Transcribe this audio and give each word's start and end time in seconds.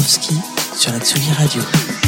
Dabrowski 0.00 0.40
sur 0.74 0.92
la 0.92 0.98
Tsugi 0.98 1.30
Radio. 1.32 1.99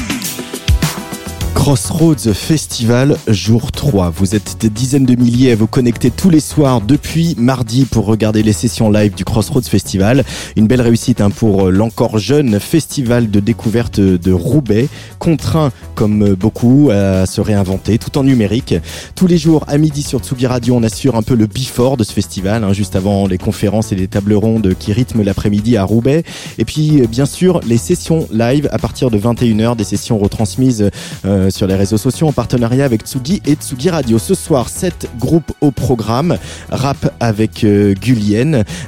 Crossroads 1.63 2.35
Festival, 2.35 3.17
jour 3.29 3.71
3. 3.71 4.11
Vous 4.11 4.35
êtes 4.35 4.57
des 4.59 4.69
dizaines 4.69 5.07
de 5.07 5.15
milliers 5.15 5.53
à 5.53 5.55
vous 5.55 5.69
connecter 5.69 6.11
tous 6.11 6.29
les 6.29 6.41
soirs 6.41 6.81
depuis 6.81 7.37
mardi 7.39 7.85
pour 7.85 8.07
regarder 8.07 8.43
les 8.43 8.53
sessions 8.53 8.91
live 8.91 9.15
du 9.15 9.25
Crossroads 9.25 9.63
Festival. 9.63 10.25
Une 10.57 10.67
belle 10.67 10.81
réussite 10.81 11.21
hein, 11.21 11.31
pour 11.31 11.71
l'encore 11.71 12.19
jeune 12.19 12.59
festival 12.59 13.31
de 13.31 13.39
découverte 13.39 14.01
de 14.01 14.33
Roubaix, 14.33 14.89
contraint 15.21 15.71
comme 15.95 16.35
beaucoup 16.35 16.91
à 16.93 17.27
se 17.27 17.41
réinventer 17.41 17.97
tout 17.97 18.19
en 18.19 18.25
numérique. 18.25 18.75
Tous 19.15 19.29
les 19.29 19.39
jours 19.39 19.65
à 19.69 19.79
midi 19.79 20.03
sur 20.03 20.19
Tsugi 20.19 20.49
Radio, 20.49 20.75
on 20.75 20.83
assure 20.83 21.15
un 21.15 21.23
peu 21.23 21.37
le 21.37 21.47
before 21.47 21.97
de 21.97 22.03
ce 22.03 22.13
festival, 22.13 22.65
hein, 22.65 22.73
juste 22.73 22.97
avant 22.97 23.29
les 23.29 23.39
conférences 23.39 23.93
et 23.93 23.95
les 23.95 24.09
tables 24.09 24.35
rondes 24.35 24.75
qui 24.77 24.93
rythment 24.93 25.23
l'après-midi 25.23 25.77
à 25.77 25.85
Roubaix. 25.85 26.25
Et 26.59 26.65
puis 26.65 27.07
bien 27.07 27.27
sûr 27.27 27.61
les 27.65 27.79
sessions 27.79 28.27
live 28.33 28.69
à 28.73 28.79
partir 28.79 29.13
de 29.13 29.19
21h, 29.19 29.77
des 29.77 29.85
sessions 29.85 30.19
retransmises 30.19 30.91
euh, 31.25 31.51
sur 31.53 31.67
les 31.67 31.75
réseaux 31.75 31.99
sociaux 31.99 32.27
en 32.27 32.33
partenariat 32.33 32.85
avec 32.85 33.03
Tsugi 33.03 33.43
et 33.47 33.55
Tsugi 33.55 33.91
Radio. 33.91 34.19
Ce 34.19 34.35
soir, 34.35 34.69
7 34.69 35.11
groupes 35.19 35.53
au 35.61 35.71
programme. 35.71 36.39
Rap 36.71 37.13
avec 37.21 37.65
euh, 37.65 37.95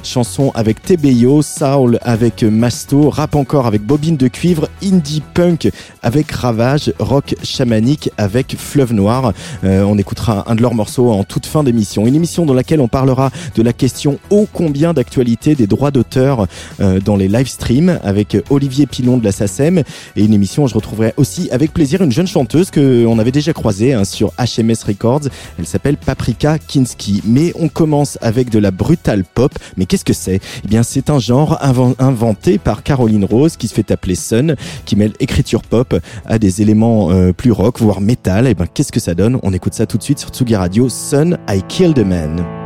chanson 0.03 0.51
avec 0.55 0.81
Tebeyo, 0.81 1.41
Soul 1.41 1.99
avec 2.01 2.43
Masto, 2.43 3.09
rap 3.09 3.35
encore 3.35 3.67
avec 3.67 3.83
Bobine 3.83 4.17
de 4.17 4.27
Cuivre, 4.27 4.67
indie 4.83 5.21
punk 5.33 5.69
avec 6.01 6.31
Ravage, 6.31 6.91
rock 6.99 7.35
chamanique 7.43 8.09
avec 8.17 8.55
Fleuve 8.57 8.93
Noir. 8.93 9.33
Euh, 9.63 9.83
on 9.83 9.97
écoutera 9.97 10.43
un 10.47 10.55
de 10.55 10.61
leurs 10.61 10.73
morceaux 10.73 11.11
en 11.11 11.23
toute 11.23 11.45
fin 11.45 11.63
d'émission. 11.63 12.07
Une 12.07 12.15
émission 12.15 12.45
dans 12.45 12.53
laquelle 12.53 12.81
on 12.81 12.87
parlera 12.87 13.29
de 13.55 13.61
la 13.61 13.73
question 13.73 14.19
ô 14.31 14.47
combien 14.51 14.93
d'actualité 14.93 15.55
des 15.55 15.67
droits 15.67 15.91
d'auteur 15.91 16.47
euh, 16.79 16.99
dans 16.99 17.15
les 17.15 17.27
live 17.27 17.47
streams 17.47 17.99
avec 18.03 18.37
Olivier 18.49 18.87
Pilon 18.87 19.17
de 19.17 19.23
la 19.23 19.31
SACEM 19.31 19.83
et 20.15 20.23
une 20.23 20.33
émission 20.33 20.63
où 20.63 20.67
je 20.67 20.73
retrouverai 20.73 21.13
aussi 21.17 21.49
avec 21.51 21.71
plaisir 21.71 22.01
une 22.01 22.11
jeune 22.11 22.27
chanteuse 22.27 22.54
que 22.63 23.05
on 23.05 23.19
avait 23.19 23.31
déjà 23.31 23.53
croisée 23.53 23.93
hein, 23.93 24.05
sur 24.05 24.31
HMS 24.37 24.85
Records. 24.87 25.21
Elle 25.59 25.65
s'appelle 25.65 25.97
Paprika 25.97 26.57
Kinski. 26.57 27.21
Mais 27.25 27.51
on 27.59 27.67
commence 27.67 28.17
avec 28.21 28.49
de 28.49 28.59
la 28.59 28.71
brutale 28.71 29.23
pop. 29.23 29.51
Mais 29.77 29.85
qu'est-ce 29.85 30.05
que 30.05 30.13
c'est? 30.13 30.39
Eh 30.63 30.67
bien, 30.67 30.83
c'est 30.83 31.09
un 31.09 31.19
genre 31.19 31.59
inventé 31.99 32.57
par 32.57 32.83
Caroline 32.83 33.25
Rose 33.25 33.57
qui 33.57 33.67
se 33.67 33.73
fait 33.73 33.91
appeler 33.91 34.15
Sun, 34.15 34.55
qui 34.85 34.95
mêle 34.95 35.13
écriture 35.19 35.61
pop 35.61 35.95
à 36.25 36.39
des 36.39 36.61
éléments 36.61 37.11
euh, 37.11 37.33
plus 37.33 37.51
rock, 37.51 37.79
voire 37.79 38.01
métal. 38.01 38.47
Et 38.47 38.51
eh 38.51 38.53
ben, 38.53 38.65
qu'est-ce 38.71 38.91
que 38.91 38.99
ça 38.99 39.13
donne? 39.13 39.39
On 39.43 39.53
écoute 39.53 39.73
ça 39.73 39.85
tout 39.85 39.97
de 39.97 40.03
suite 40.03 40.19
sur 40.19 40.29
Tsugi 40.29 40.55
Radio. 40.55 40.89
Sun, 40.89 41.37
I 41.49 41.61
Killed 41.67 41.99
a 41.99 42.03
Man. 42.03 42.64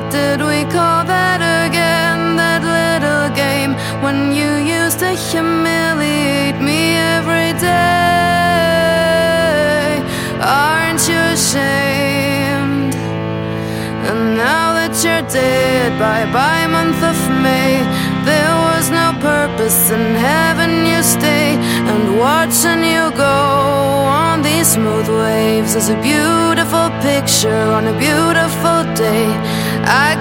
What 0.00 0.12
did 0.12 0.40
we 0.40 0.64
call 0.72 1.04
that 1.04 1.44
again? 1.44 2.34
That 2.40 2.64
little 2.64 3.28
game 3.36 3.76
when 4.00 4.32
you 4.32 4.48
used 4.64 4.98
to 5.04 5.12
humiliate 5.12 6.56
me 6.56 6.96
every 6.96 7.52
day. 7.60 8.40
Aren't 10.40 11.04
you 11.04 11.20
ashamed? 11.36 12.96
And 14.08 14.40
now 14.40 14.72
that 14.72 14.96
you're 15.04 15.28
dead, 15.28 15.92
bye 16.00 16.24
bye, 16.32 16.66
month 16.66 17.02
of 17.04 17.18
May. 17.44 17.84
There 18.24 18.56
was 18.72 18.88
no 18.88 19.12
purpose 19.20 19.90
in 19.92 20.16
heaven, 20.16 20.86
you 20.88 21.02
stay. 21.04 21.60
And 21.92 22.16
watching 22.18 22.82
you 22.88 23.12
go 23.12 23.36
on 24.08 24.40
these 24.40 24.72
smooth 24.72 25.08
waves 25.08 25.74
is 25.76 25.90
a 25.90 26.00
beautiful 26.00 26.88
picture 27.04 27.68
on 27.76 27.86
a 27.86 27.92
beautiful 28.00 28.84
day. 28.96 29.59
I 29.92 30.20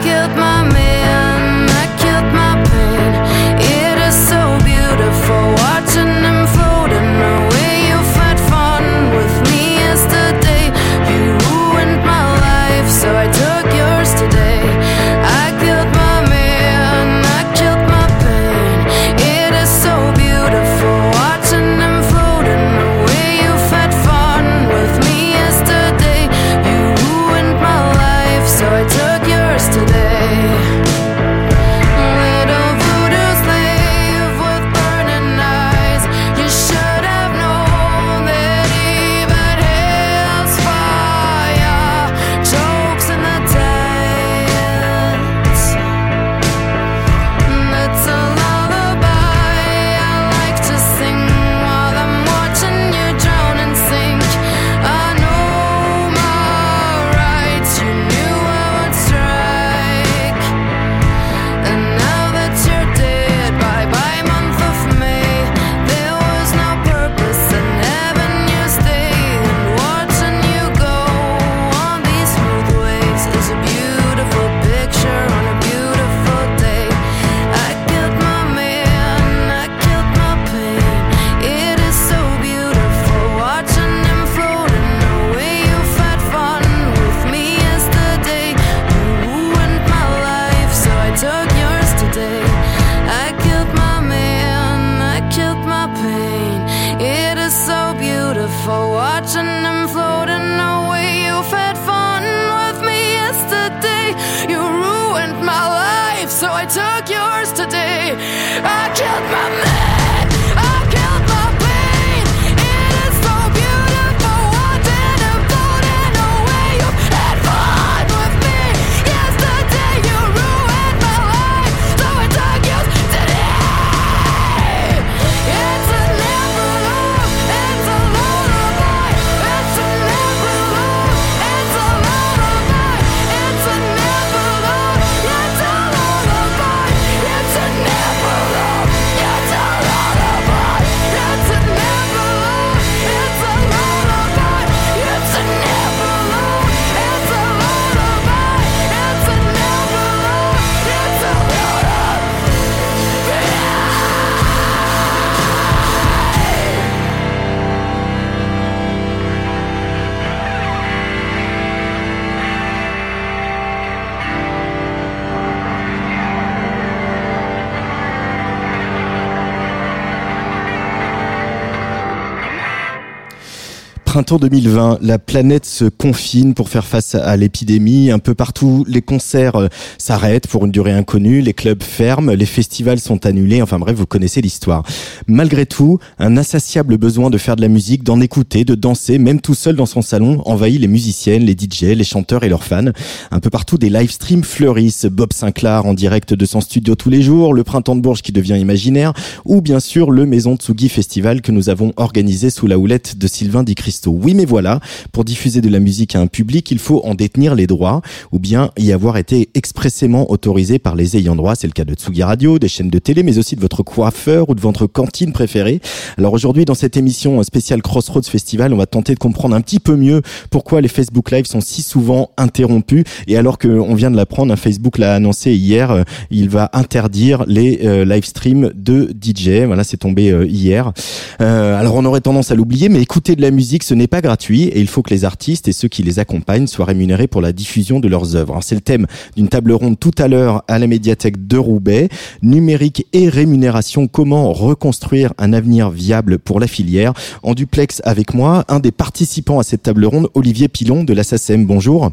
printemps 174.19 174.37
2020, 174.37 174.99
la 175.01 175.17
planète 175.17 175.65
se 175.65 175.85
confine 175.85 176.53
pour 176.53 176.67
faire 176.67 176.85
face 176.85 177.15
à 177.15 177.37
l'épidémie. 177.37 178.11
Un 178.11 178.19
peu 178.19 178.35
partout, 178.35 178.83
les 178.85 179.01
concerts 179.01 179.55
euh, 179.55 179.67
s'arrêtent 179.97 180.47
pour 180.47 180.65
une 180.65 180.71
durée 180.71 180.91
inconnue, 180.91 181.39
les 181.39 181.53
clubs 181.53 181.81
ferment, 181.81 182.33
les 182.33 182.45
festivals 182.45 182.99
sont 182.99 183.25
annulés. 183.25 183.61
Enfin 183.61 183.79
bref, 183.79 183.95
vous 183.95 184.05
connaissez 184.05 184.41
l'histoire. 184.41 184.83
Malgré 185.27 185.65
tout, 185.65 185.99
un 186.17 186.35
insatiable 186.35 186.97
besoin 186.97 187.29
de 187.29 187.37
faire 187.37 187.55
de 187.55 187.61
la 187.61 187.69
musique, 187.69 188.03
d'en 188.03 188.19
écouter, 188.19 188.65
de 188.65 188.75
danser, 188.75 189.19
même 189.19 189.39
tout 189.39 189.53
seul 189.53 189.77
dans 189.77 189.85
son 189.85 190.01
salon, 190.01 190.41
envahit 190.43 190.81
les 190.81 190.89
musiciennes, 190.89 191.43
les 191.43 191.53
DJ, 191.53 191.83
les 191.83 192.03
chanteurs 192.03 192.43
et 192.43 192.49
leurs 192.49 192.65
fans. 192.65 192.91
Un 193.31 193.39
peu 193.39 193.49
partout, 193.49 193.77
des 193.77 193.89
live 193.89 194.11
streams 194.11 194.43
fleurissent. 194.43 195.05
Bob 195.05 195.31
Sinclair 195.31 195.85
en 195.85 195.93
direct 195.93 196.33
de 196.33 196.45
son 196.45 196.59
studio 196.59 196.95
tous 196.95 197.09
les 197.09 197.21
jours, 197.21 197.53
le 197.53 197.63
printemps 197.63 197.95
de 197.95 198.01
Bourges 198.01 198.21
qui 198.21 198.33
devient 198.33 198.59
imaginaire, 198.59 199.13
ou 199.45 199.61
bien 199.61 199.79
sûr 199.79 200.11
le 200.11 200.25
Maison 200.25 200.57
Tsugi 200.57 200.89
Festival 200.89 201.41
que 201.41 201.53
nous 201.53 201.69
avons 201.69 201.93
organisé 201.95 202.49
sous 202.49 202.67
la 202.67 202.77
houlette 202.77 203.17
de 203.17 203.27
Sylvain 203.27 203.63
Di 203.63 203.75
Cristo. 203.75 204.08
Oui, 204.09 204.33
mais 204.33 204.45
voilà, 204.45 204.79
pour 205.11 205.23
diffuser 205.23 205.61
de 205.61 205.69
la 205.69 205.79
musique 205.79 206.15
à 206.15 206.19
un 206.19 206.27
public, 206.27 206.69
il 206.71 206.79
faut 206.79 207.01
en 207.05 207.15
détenir 207.15 207.55
les 207.55 207.67
droits, 207.67 208.01
ou 208.31 208.39
bien 208.39 208.71
y 208.77 208.91
avoir 208.91 209.17
été 209.17 209.49
expressément 209.53 210.31
autorisé 210.31 210.79
par 210.79 210.95
les 210.95 211.17
ayants 211.17 211.35
droit. 211.35 211.55
C'est 211.55 211.67
le 211.67 211.73
cas 211.73 211.85
de 211.85 211.93
Tsugi 211.93 212.23
Radio, 212.23 212.59
des 212.59 212.67
chaînes 212.67 212.89
de 212.89 212.99
télé, 212.99 213.23
mais 213.23 213.37
aussi 213.37 213.55
de 213.55 213.61
votre 213.61 213.83
coiffeur 213.83 214.49
ou 214.49 214.55
de 214.55 214.61
votre 214.61 214.87
cantine 214.87 215.31
préférée. 215.31 215.81
Alors 216.17 216.33
aujourd'hui, 216.33 216.65
dans 216.65 216.75
cette 216.75 216.97
émission 216.97 217.41
spéciale 217.43 217.81
Crossroads 217.81 218.23
Festival, 218.23 218.73
on 218.73 218.77
va 218.77 218.85
tenter 218.85 219.13
de 219.13 219.19
comprendre 219.19 219.55
un 219.55 219.61
petit 219.61 219.79
peu 219.79 219.95
mieux 219.95 220.21
pourquoi 220.49 220.81
les 220.81 220.87
Facebook 220.87 221.31
Live 221.31 221.45
sont 221.45 221.61
si 221.61 221.81
souvent 221.81 222.31
interrompus. 222.37 223.03
Et 223.27 223.37
alors 223.37 223.57
qu'on 223.57 223.95
vient 223.95 224.11
de 224.11 224.15
l'apprendre, 224.15 224.55
Facebook 224.55 224.97
l'a 224.97 225.15
annoncé 225.15 225.53
hier, 225.53 225.91
euh, 225.91 226.03
il 226.29 226.49
va 226.49 226.69
interdire 226.73 227.43
les 227.47 227.79
euh, 227.83 228.05
live 228.05 228.25
streams 228.25 228.71
de 228.75 229.11
DJ. 229.19 229.65
Voilà, 229.65 229.83
c'est 229.83 229.97
tombé 229.97 230.31
euh, 230.31 230.45
hier. 230.45 230.91
alors 231.39 231.95
on 231.95 232.05
aurait 232.05 232.21
tendance 232.21 232.51
à 232.51 232.55
l'oublier, 232.55 232.89
mais 232.89 233.01
écouter 233.01 233.35
de 233.35 233.41
la 233.41 233.51
musique, 233.51 233.83
n'est 233.99 234.07
pas 234.07 234.21
gratuit 234.21 234.63
et 234.63 234.79
il 234.79 234.87
faut 234.87 235.01
que 235.03 235.13
les 235.13 235.25
artistes 235.25 235.67
et 235.67 235.71
ceux 235.71 235.87
qui 235.87 236.03
les 236.03 236.19
accompagnent 236.19 236.67
soient 236.67 236.85
rémunérés 236.85 237.27
pour 237.27 237.41
la 237.41 237.53
diffusion 237.53 237.99
de 237.99 238.07
leurs 238.07 238.35
œuvres. 238.35 238.59
C'est 238.61 238.75
le 238.75 238.81
thème 238.81 239.05
d'une 239.35 239.49
table 239.49 239.71
ronde 239.71 239.99
tout 239.99 240.15
à 240.17 240.27
l'heure 240.27 240.63
à 240.67 240.79
la 240.79 240.87
médiathèque 240.87 241.47
de 241.47 241.57
Roubaix. 241.57 242.09
Numérique 242.41 243.05
et 243.13 243.29
rémunération, 243.29 244.07
comment 244.07 244.51
reconstruire 244.51 245.33
un 245.37 245.53
avenir 245.53 245.89
viable 245.89 246.39
pour 246.39 246.59
la 246.59 246.67
filière? 246.67 247.13
En 247.43 247.53
duplex 247.53 248.01
avec 248.05 248.33
moi, 248.33 248.65
un 248.67 248.79
des 248.79 248.91
participants 248.91 249.59
à 249.59 249.63
cette 249.63 249.83
table 249.83 250.05
ronde, 250.05 250.29
Olivier 250.33 250.67
Pilon 250.67 251.03
de 251.03 251.13
la. 251.13 251.23
Bonjour. 251.57 252.11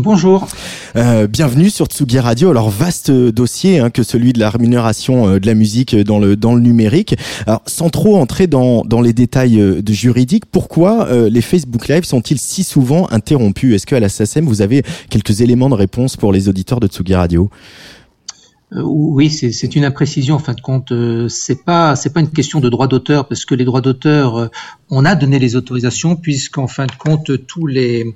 Bonjour. 0.00 0.46
Euh, 0.94 1.26
bienvenue 1.26 1.70
sur 1.70 1.86
Tsugi 1.86 2.20
Radio. 2.20 2.50
Alors 2.50 2.70
vaste 2.70 3.10
dossier 3.10 3.80
hein, 3.80 3.90
que 3.90 4.04
celui 4.04 4.32
de 4.32 4.38
la 4.38 4.48
rémunération 4.48 5.26
euh, 5.26 5.40
de 5.40 5.46
la 5.48 5.54
musique 5.54 5.96
dans 5.96 6.20
le 6.20 6.36
dans 6.36 6.54
le 6.54 6.60
numérique. 6.60 7.16
Alors 7.48 7.62
sans 7.66 7.90
trop 7.90 8.16
entrer 8.16 8.46
dans 8.46 8.84
dans 8.84 9.00
les 9.00 9.12
détails 9.12 9.60
euh, 9.60 9.82
de 9.82 9.92
juridiques, 9.92 10.46
pourquoi 10.46 11.08
les 11.28 11.40
Facebook 11.40 11.88
Live 11.88 12.04
sont-ils 12.04 12.38
si 12.38 12.62
souvent 12.62 13.08
interrompus? 13.10 13.74
Est-ce 13.74 13.86
que 13.86 13.96
à 13.96 14.00
la 14.00 14.08
SACEM 14.08 14.44
vous 14.44 14.62
avez 14.62 14.84
quelques 15.10 15.40
éléments 15.40 15.68
de 15.68 15.74
réponse 15.74 16.16
pour 16.16 16.32
les 16.32 16.48
auditeurs 16.48 16.78
de 16.78 16.86
Tsugi 16.86 17.16
Radio? 17.16 17.50
Oui, 18.70 19.30
c'est 19.30 19.76
une 19.76 19.84
imprécision 19.84 20.34
en 20.34 20.38
fin 20.38 20.52
de 20.52 20.60
compte. 20.60 20.92
c'est 21.28 21.64
pas 21.64 21.96
c'est 21.96 22.12
pas 22.12 22.20
une 22.20 22.30
question 22.30 22.60
de 22.60 22.68
droit 22.68 22.86
d'auteur 22.86 23.26
parce 23.26 23.46
que 23.46 23.54
les 23.54 23.64
droits 23.64 23.80
d'auteur, 23.80 24.50
on 24.90 25.04
a 25.06 25.14
donné 25.14 25.38
les 25.38 25.56
autorisations 25.56 26.16
puisqu'en 26.16 26.66
fin 26.66 26.86
de 26.86 26.92
compte 26.92 27.46
tous 27.46 27.66
les 27.66 28.14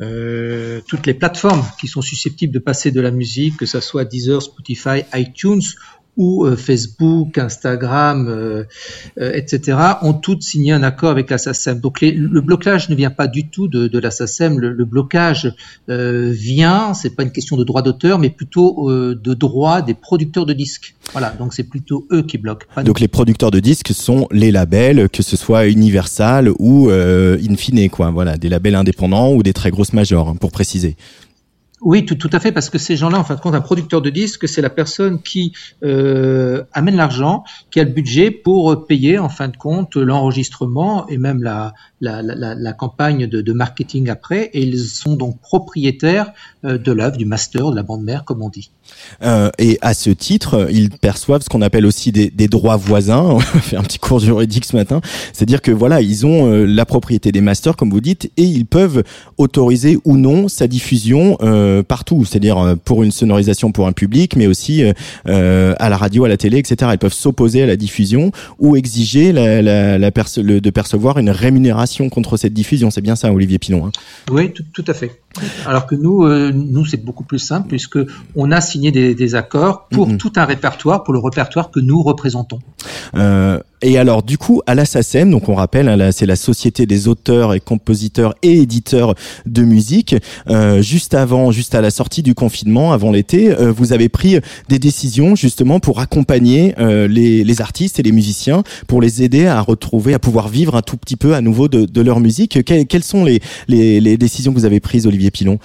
euh, 0.00 0.80
toutes 0.86 1.06
les 1.06 1.12
plateformes 1.12 1.62
qui 1.78 1.86
sont 1.86 2.00
susceptibles 2.00 2.54
de 2.54 2.58
passer 2.58 2.90
de 2.90 3.02
la 3.02 3.10
musique, 3.10 3.58
que 3.58 3.66
ce 3.66 3.80
soit 3.80 4.06
Deezer, 4.06 4.40
Spotify, 4.40 5.02
iTunes 5.12 5.60
euh, 6.20 6.56
Facebook, 6.56 7.38
Instagram, 7.38 8.28
euh, 8.28 8.64
euh, 9.18 9.32
etc., 9.34 9.78
ont 10.02 10.12
toutes 10.12 10.42
signé 10.42 10.72
un 10.72 10.82
accord 10.82 11.10
avec 11.10 11.30
la 11.30 11.38
SACEM. 11.38 11.80
Donc 11.80 12.00
le 12.00 12.40
blocage 12.40 12.88
ne 12.88 12.94
vient 12.94 13.10
pas 13.10 13.26
du 13.26 13.48
tout 13.48 13.68
de, 13.68 13.88
de 13.88 13.98
la 13.98 14.10
SACEM. 14.10 14.58
Le, 14.58 14.84
blocage 14.84 15.54
euh, 15.88 16.30
vient, 16.32 16.94
c'est 16.94 17.10
pas 17.10 17.22
une 17.22 17.32
question 17.32 17.56
de 17.56 17.64
droit 17.64 17.82
d'auteur, 17.82 18.18
mais 18.18 18.30
plutôt 18.30 18.90
de 18.90 19.34
droit 19.34 19.82
des 19.82 19.94
producteurs 19.94 20.46
de 20.46 20.52
disques. 20.52 20.94
Voilà, 21.12 21.30
donc 21.30 21.54
c'est 21.54 21.64
plutôt 21.64 22.06
eux 22.12 22.22
qui 22.22 22.38
bloquent. 22.38 22.66
donc 22.84 23.00
les 23.00 23.08
producteurs 23.08 23.50
de 23.50 23.60
disques 23.60 23.92
sont 23.92 24.26
les 24.30 24.50
labels, 24.50 25.08
que 25.08 25.22
ce 25.22 25.36
soit 25.36 25.66
Universal 25.66 26.50
ou 26.58 26.90
Infine, 26.90 27.88
quoi. 27.90 28.10
Voilà, 28.10 28.36
des 28.36 28.48
labels 28.48 28.74
indépendants 28.74 29.32
ou 29.32 29.42
des 29.42 29.52
très 29.52 29.70
grosses 29.70 29.92
majors, 29.92 30.28
hein, 30.28 30.36
pour 30.38 30.52
préciser. 30.52 30.96
Oui, 31.82 32.04
tout, 32.04 32.14
tout, 32.14 32.28
à 32.32 32.40
fait, 32.40 32.52
parce 32.52 32.68
que 32.68 32.76
ces 32.76 32.96
gens-là, 32.96 33.18
en 33.18 33.24
fin 33.24 33.36
de 33.36 33.40
compte, 33.40 33.54
un 33.54 33.62
producteur 33.62 34.02
de 34.02 34.10
disques, 34.10 34.46
c'est 34.46 34.60
la 34.60 34.68
personne 34.68 35.22
qui 35.22 35.52
euh, 35.82 36.62
amène 36.72 36.96
l'argent, 36.96 37.42
qui 37.70 37.80
a 37.80 37.84
le 37.84 37.90
budget 37.90 38.30
pour 38.30 38.86
payer, 38.86 39.18
en 39.18 39.30
fin 39.30 39.48
de 39.48 39.56
compte, 39.56 39.96
l'enregistrement 39.96 41.08
et 41.08 41.16
même 41.16 41.42
la, 41.42 41.72
la, 42.00 42.22
la, 42.22 42.54
la 42.54 42.72
campagne 42.72 43.26
de, 43.26 43.40
de, 43.40 43.52
marketing 43.52 44.08
après. 44.08 44.50
Et 44.52 44.62
ils 44.62 44.78
sont 44.78 45.16
donc 45.16 45.40
propriétaires 45.40 46.32
euh, 46.64 46.78
de 46.78 46.92
l'œuvre, 46.92 47.16
du 47.16 47.24
master, 47.24 47.70
de 47.70 47.76
la 47.76 47.82
bande 47.82 48.02
mère, 48.02 48.24
comme 48.24 48.42
on 48.42 48.48
dit. 48.48 48.70
Euh, 49.22 49.50
et 49.58 49.78
à 49.82 49.94
ce 49.94 50.10
titre, 50.10 50.68
ils 50.70 50.90
perçoivent 50.90 51.42
ce 51.42 51.48
qu'on 51.48 51.62
appelle 51.62 51.86
aussi 51.86 52.12
des, 52.12 52.30
des, 52.30 52.48
droits 52.48 52.76
voisins. 52.76 53.22
On 53.30 53.40
faire 53.40 53.80
un 53.80 53.84
petit 53.84 53.98
cours 53.98 54.18
juridique 54.18 54.64
ce 54.64 54.76
matin. 54.76 55.00
C'est-à-dire 55.32 55.62
que 55.62 55.70
voilà, 55.70 56.00
ils 56.00 56.26
ont 56.26 56.50
euh, 56.50 56.64
la 56.64 56.84
propriété 56.84 57.32
des 57.32 57.40
masters, 57.40 57.76
comme 57.76 57.90
vous 57.90 58.00
dites, 58.00 58.30
et 58.36 58.42
ils 58.42 58.66
peuvent 58.66 59.04
autoriser 59.38 59.98
ou 60.04 60.16
non 60.16 60.48
sa 60.48 60.66
diffusion. 60.66 61.36
Euh, 61.42 61.82
partout, 61.82 62.24
c'est-à-dire 62.24 62.58
euh, 62.58 62.74
pour 62.76 63.02
une 63.02 63.10
sonorisation 63.10 63.72
pour 63.72 63.86
un 63.86 63.92
public, 63.92 64.36
mais 64.36 64.46
aussi 64.46 64.82
euh, 65.28 65.74
à 65.78 65.88
la 65.88 65.96
radio, 65.96 66.24
à 66.24 66.28
la 66.28 66.36
télé, 66.36 66.58
etc. 66.58 66.90
Ils 66.94 66.98
peuvent 66.98 67.12
s'opposer 67.12 67.62
à 67.62 67.66
la 67.66 67.76
diffusion 67.76 68.32
ou 68.58 68.76
exiger 68.76 69.32
la, 69.32 69.62
la, 69.62 69.98
la 69.98 70.10
de 70.10 70.70
percevoir 70.70 71.18
une 71.18 71.30
rémunération 71.30 71.89
contre 72.08 72.36
cette 72.36 72.54
diffusion. 72.54 72.90
C'est 72.90 73.00
bien 73.00 73.16
ça, 73.16 73.32
Olivier 73.32 73.58
Pinon. 73.58 73.86
Hein 73.86 73.92
oui, 74.30 74.52
tout, 74.52 74.64
tout, 74.72 74.84
à 74.86 74.94
fait. 74.94 75.20
Alors 75.66 75.86
que 75.86 75.94
nous, 75.94 76.26
nous 76.52 76.84
c'est 76.86 77.02
beaucoup 77.04 77.24
plus 77.24 77.38
simple 77.38 77.68
puisque 77.68 77.98
on 78.36 78.50
a 78.50 78.60
signé 78.60 78.90
des, 78.92 79.14
des 79.14 79.34
accords 79.34 79.88
pour 79.88 80.08
mm-hmm. 80.08 80.16
tout 80.16 80.32
un 80.36 80.44
répertoire, 80.44 81.04
pour 81.04 81.14
le 81.14 81.20
répertoire 81.20 81.70
que 81.70 81.80
nous 81.80 82.02
représentons. 82.02 82.60
Euh, 83.14 83.58
et 83.82 83.96
alors, 83.96 84.22
du 84.22 84.36
coup, 84.36 84.60
à 84.66 84.74
la 84.74 84.84
SACEM, 84.84 85.30
donc 85.30 85.48
on 85.48 85.54
rappelle, 85.54 85.88
hein, 85.88 86.10
c'est 86.12 86.26
la 86.26 86.36
Société 86.36 86.84
des 86.84 87.08
auteurs 87.08 87.54
et 87.54 87.60
compositeurs 87.60 88.34
et 88.42 88.60
éditeurs 88.60 89.14
de 89.46 89.62
musique. 89.62 90.14
Euh, 90.48 90.82
juste 90.82 91.14
avant, 91.14 91.50
juste 91.50 91.74
à 91.74 91.80
la 91.80 91.90
sortie 91.90 92.22
du 92.22 92.34
confinement, 92.34 92.92
avant 92.92 93.10
l'été, 93.10 93.50
euh, 93.50 93.72
vous 93.72 93.94
avez 93.94 94.10
pris 94.10 94.38
des 94.68 94.78
décisions 94.78 95.34
justement 95.34 95.80
pour 95.80 96.00
accompagner 96.00 96.74
euh, 96.78 97.08
les, 97.08 97.42
les, 97.42 97.60
artistes 97.62 97.98
et 97.98 98.02
les 98.02 98.12
musiciens, 98.12 98.64
pour 98.86 99.00
les 99.00 99.22
aider 99.22 99.46
à 99.46 99.60
retrouver, 99.62 100.12
à 100.12 100.18
pouvoir 100.18 100.48
vivre 100.48 100.76
un 100.76 100.82
tout 100.82 100.98
petit 100.98 101.16
peu 101.16 101.34
à 101.34 101.40
nouveau 101.40 101.68
de, 101.68 101.86
de 101.86 102.00
leur 102.02 102.20
musique. 102.20 102.62
quelles 102.64 103.04
sont 103.04 103.24
les, 103.24 103.40
les, 103.66 104.00
les 104.00 104.18
décisions 104.18 104.52
que 104.52 104.58
vous 104.58 104.66
avez 104.66 104.80
prises, 104.80 105.06
Olivier 105.06 105.30
Pilon? 105.30 105.58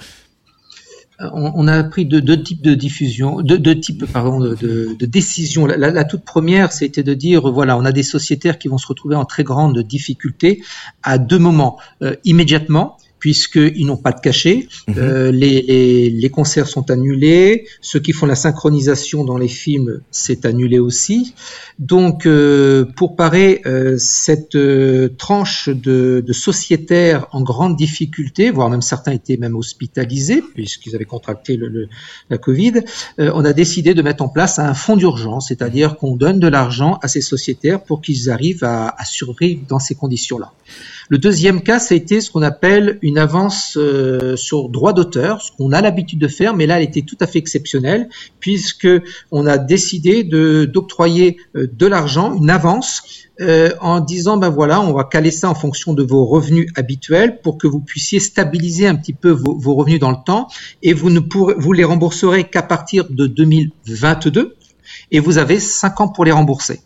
On, 1.18 1.66
a 1.66 1.82
pris 1.84 2.04
deux, 2.04 2.42
types 2.42 2.62
de 2.62 2.74
diffusion, 2.74 3.40
deux, 3.40 3.80
types 3.80 4.04
de, 4.04 5.06
décisions. 5.06 5.66
La, 5.66 6.04
toute 6.04 6.24
première, 6.24 6.72
c'était 6.72 7.02
de 7.02 7.14
dire 7.14 7.50
voilà, 7.50 7.78
on 7.78 7.84
a 7.84 7.92
des 7.92 8.02
sociétaires 8.02 8.58
qui 8.58 8.68
vont 8.68 8.78
se 8.78 8.86
retrouver 8.86 9.16
en 9.16 9.24
très 9.24 9.44
grande 9.44 9.78
difficulté 9.78 10.62
à 11.02 11.18
deux 11.18 11.38
moments. 11.38 11.78
Euh, 12.02 12.16
immédiatement, 12.24 12.98
puisqu'ils 13.26 13.86
n'ont 13.86 13.96
pas 13.96 14.12
de 14.12 14.20
cachet. 14.20 14.68
Mhm. 14.86 14.94
Euh, 14.98 15.32
les, 15.32 16.10
les, 16.10 16.30
concerts 16.30 16.68
sont 16.68 16.92
annulés. 16.92 17.66
Ceux 17.80 17.98
qui 17.98 18.12
font 18.12 18.24
la 18.24 18.36
synchronisation 18.36 19.24
dans 19.24 19.36
les 19.36 19.48
films, 19.48 20.00
c'est 20.12 20.46
annulé 20.46 20.78
aussi. 20.78 21.34
Donc, 21.80 22.24
euh, 22.24 22.84
pour 22.94 23.16
parer 23.16 23.62
euh, 23.66 23.96
cette 23.98 24.56
tranche 25.18 25.68
de, 25.68 26.22
de, 26.24 26.32
sociétaires 26.32 27.26
en 27.32 27.42
grande 27.42 27.74
difficulté, 27.74 28.52
voire 28.52 28.70
même 28.70 28.80
certains 28.80 29.10
étaient 29.10 29.38
même 29.38 29.56
hospitalisés 29.56 30.40
puisqu'ils 30.54 30.94
avaient 30.94 31.04
contracté 31.04 31.56
le, 31.56 31.88
la 32.30 32.38
Covid, 32.38 32.74
on 33.18 33.44
a 33.44 33.52
décidé 33.52 33.92
de 33.94 34.02
mettre 34.02 34.22
en 34.22 34.28
place 34.28 34.60
un 34.60 34.74
fonds 34.74 34.96
d'urgence, 34.96 35.48
c'est-à-dire 35.48 35.96
qu'on 35.96 36.14
donne 36.14 36.38
de 36.38 36.46
l'argent 36.46 37.00
à 37.02 37.08
ces 37.08 37.22
sociétaires 37.22 37.82
pour 37.82 38.02
qu'ils 38.02 38.30
arrivent 38.30 38.62
à, 38.62 38.94
à 38.96 39.04
survivre 39.04 39.62
dans 39.68 39.80
ces 39.80 39.96
conditions-là. 39.96 40.52
Le 41.08 41.18
deuxième 41.18 41.62
cas, 41.62 41.78
ça 41.78 41.94
a 41.94 41.96
été 41.96 42.20
ce 42.20 42.32
qu'on 42.32 42.42
appelle 42.42 42.98
une 43.00 43.16
avance 43.16 43.76
euh, 43.76 44.34
sur 44.34 44.68
droit 44.68 44.92
d'auteur, 44.92 45.40
ce 45.40 45.52
qu'on 45.52 45.70
a 45.70 45.80
l'habitude 45.80 46.18
de 46.18 46.26
faire, 46.26 46.56
mais 46.56 46.66
là, 46.66 46.78
elle 46.78 46.82
était 46.84 47.02
tout 47.02 47.16
à 47.20 47.28
fait 47.28 47.38
exceptionnelle, 47.38 48.08
puisque 48.40 48.88
on 49.30 49.46
a 49.46 49.56
décidé 49.56 50.24
d'octroyer 50.24 51.36
euh, 51.54 51.68
de 51.72 51.86
l'argent, 51.86 52.34
une 52.34 52.50
avance, 52.50 53.26
euh, 53.40 53.70
en 53.80 54.00
disant 54.00 54.36
ben 54.36 54.48
voilà, 54.48 54.80
on 54.80 54.94
va 54.94 55.04
caler 55.04 55.30
ça 55.30 55.48
en 55.48 55.54
fonction 55.54 55.92
de 55.92 56.02
vos 56.02 56.24
revenus 56.24 56.72
habituels 56.74 57.40
pour 57.40 57.58
que 57.58 57.68
vous 57.68 57.80
puissiez 57.80 58.18
stabiliser 58.18 58.88
un 58.88 58.96
petit 58.96 59.12
peu 59.12 59.30
vos, 59.30 59.56
vos 59.56 59.74
revenus 59.74 60.00
dans 60.00 60.10
le 60.10 60.24
temps, 60.24 60.48
et 60.82 60.92
vous 60.92 61.10
ne 61.10 61.20
pourrez, 61.20 61.54
vous 61.56 61.72
les 61.72 61.84
rembourserez 61.84 62.44
qu'à 62.44 62.62
partir 62.62 63.06
de 63.10 63.28
2022, 63.28 64.56
et 65.12 65.20
vous 65.20 65.38
avez 65.38 65.60
cinq 65.60 66.00
ans 66.00 66.08
pour 66.08 66.24
les 66.24 66.32
rembourser. 66.32 66.80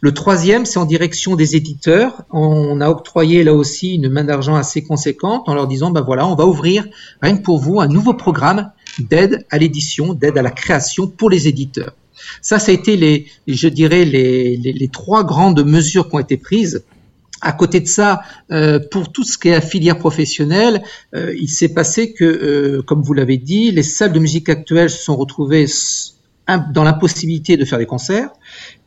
Le 0.00 0.12
troisième, 0.12 0.66
c'est 0.66 0.78
en 0.78 0.84
direction 0.84 1.36
des 1.36 1.56
éditeurs. 1.56 2.22
On 2.30 2.80
a 2.80 2.88
octroyé 2.88 3.44
là 3.44 3.54
aussi 3.54 3.94
une 3.94 4.08
main 4.08 4.24
d'argent 4.24 4.54
assez 4.54 4.82
conséquente 4.82 5.48
en 5.48 5.54
leur 5.54 5.66
disant, 5.66 5.90
ben 5.90 6.02
voilà, 6.02 6.26
on 6.26 6.34
va 6.34 6.46
ouvrir 6.46 6.86
rien 7.22 7.36
que 7.36 7.42
pour 7.42 7.58
vous 7.58 7.80
un 7.80 7.88
nouveau 7.88 8.14
programme 8.14 8.70
d'aide 8.98 9.44
à 9.50 9.58
l'édition, 9.58 10.14
d'aide 10.14 10.38
à 10.38 10.42
la 10.42 10.50
création 10.50 11.06
pour 11.06 11.30
les 11.30 11.48
éditeurs. 11.48 11.92
Ça, 12.40 12.58
ça 12.58 12.72
a 12.72 12.74
été 12.74 12.96
les, 12.96 13.26
je 13.46 13.68
dirais, 13.68 14.04
les, 14.04 14.90
trois 14.92 15.24
grandes 15.24 15.64
mesures 15.64 16.08
qui 16.08 16.16
ont 16.16 16.20
été 16.20 16.36
prises 16.36 16.82
à 17.42 17.52
côté 17.52 17.80
de 17.80 17.86
ça, 17.86 18.22
euh, 18.50 18.80
pour 18.90 19.12
tout 19.12 19.22
ce 19.22 19.36
qui 19.36 19.48
est 19.48 19.54
à 19.54 19.60
filière 19.60 19.98
professionnelle, 19.98 20.82
euh, 21.14 21.34
il 21.38 21.48
s'est 21.48 21.68
passé 21.68 22.14
que, 22.14 22.24
euh, 22.24 22.82
comme 22.82 23.02
vous 23.02 23.12
l'avez 23.12 23.36
dit, 23.36 23.70
les 23.70 23.82
salles 23.82 24.12
de 24.12 24.18
musique 24.18 24.48
actuelles 24.48 24.88
se 24.88 25.04
sont 25.04 25.16
retrouvées 25.16 25.66
dans 26.72 26.84
l'impossibilité 26.84 27.56
de 27.56 27.64
faire 27.64 27.78
des 27.78 27.86
concerts. 27.86 28.30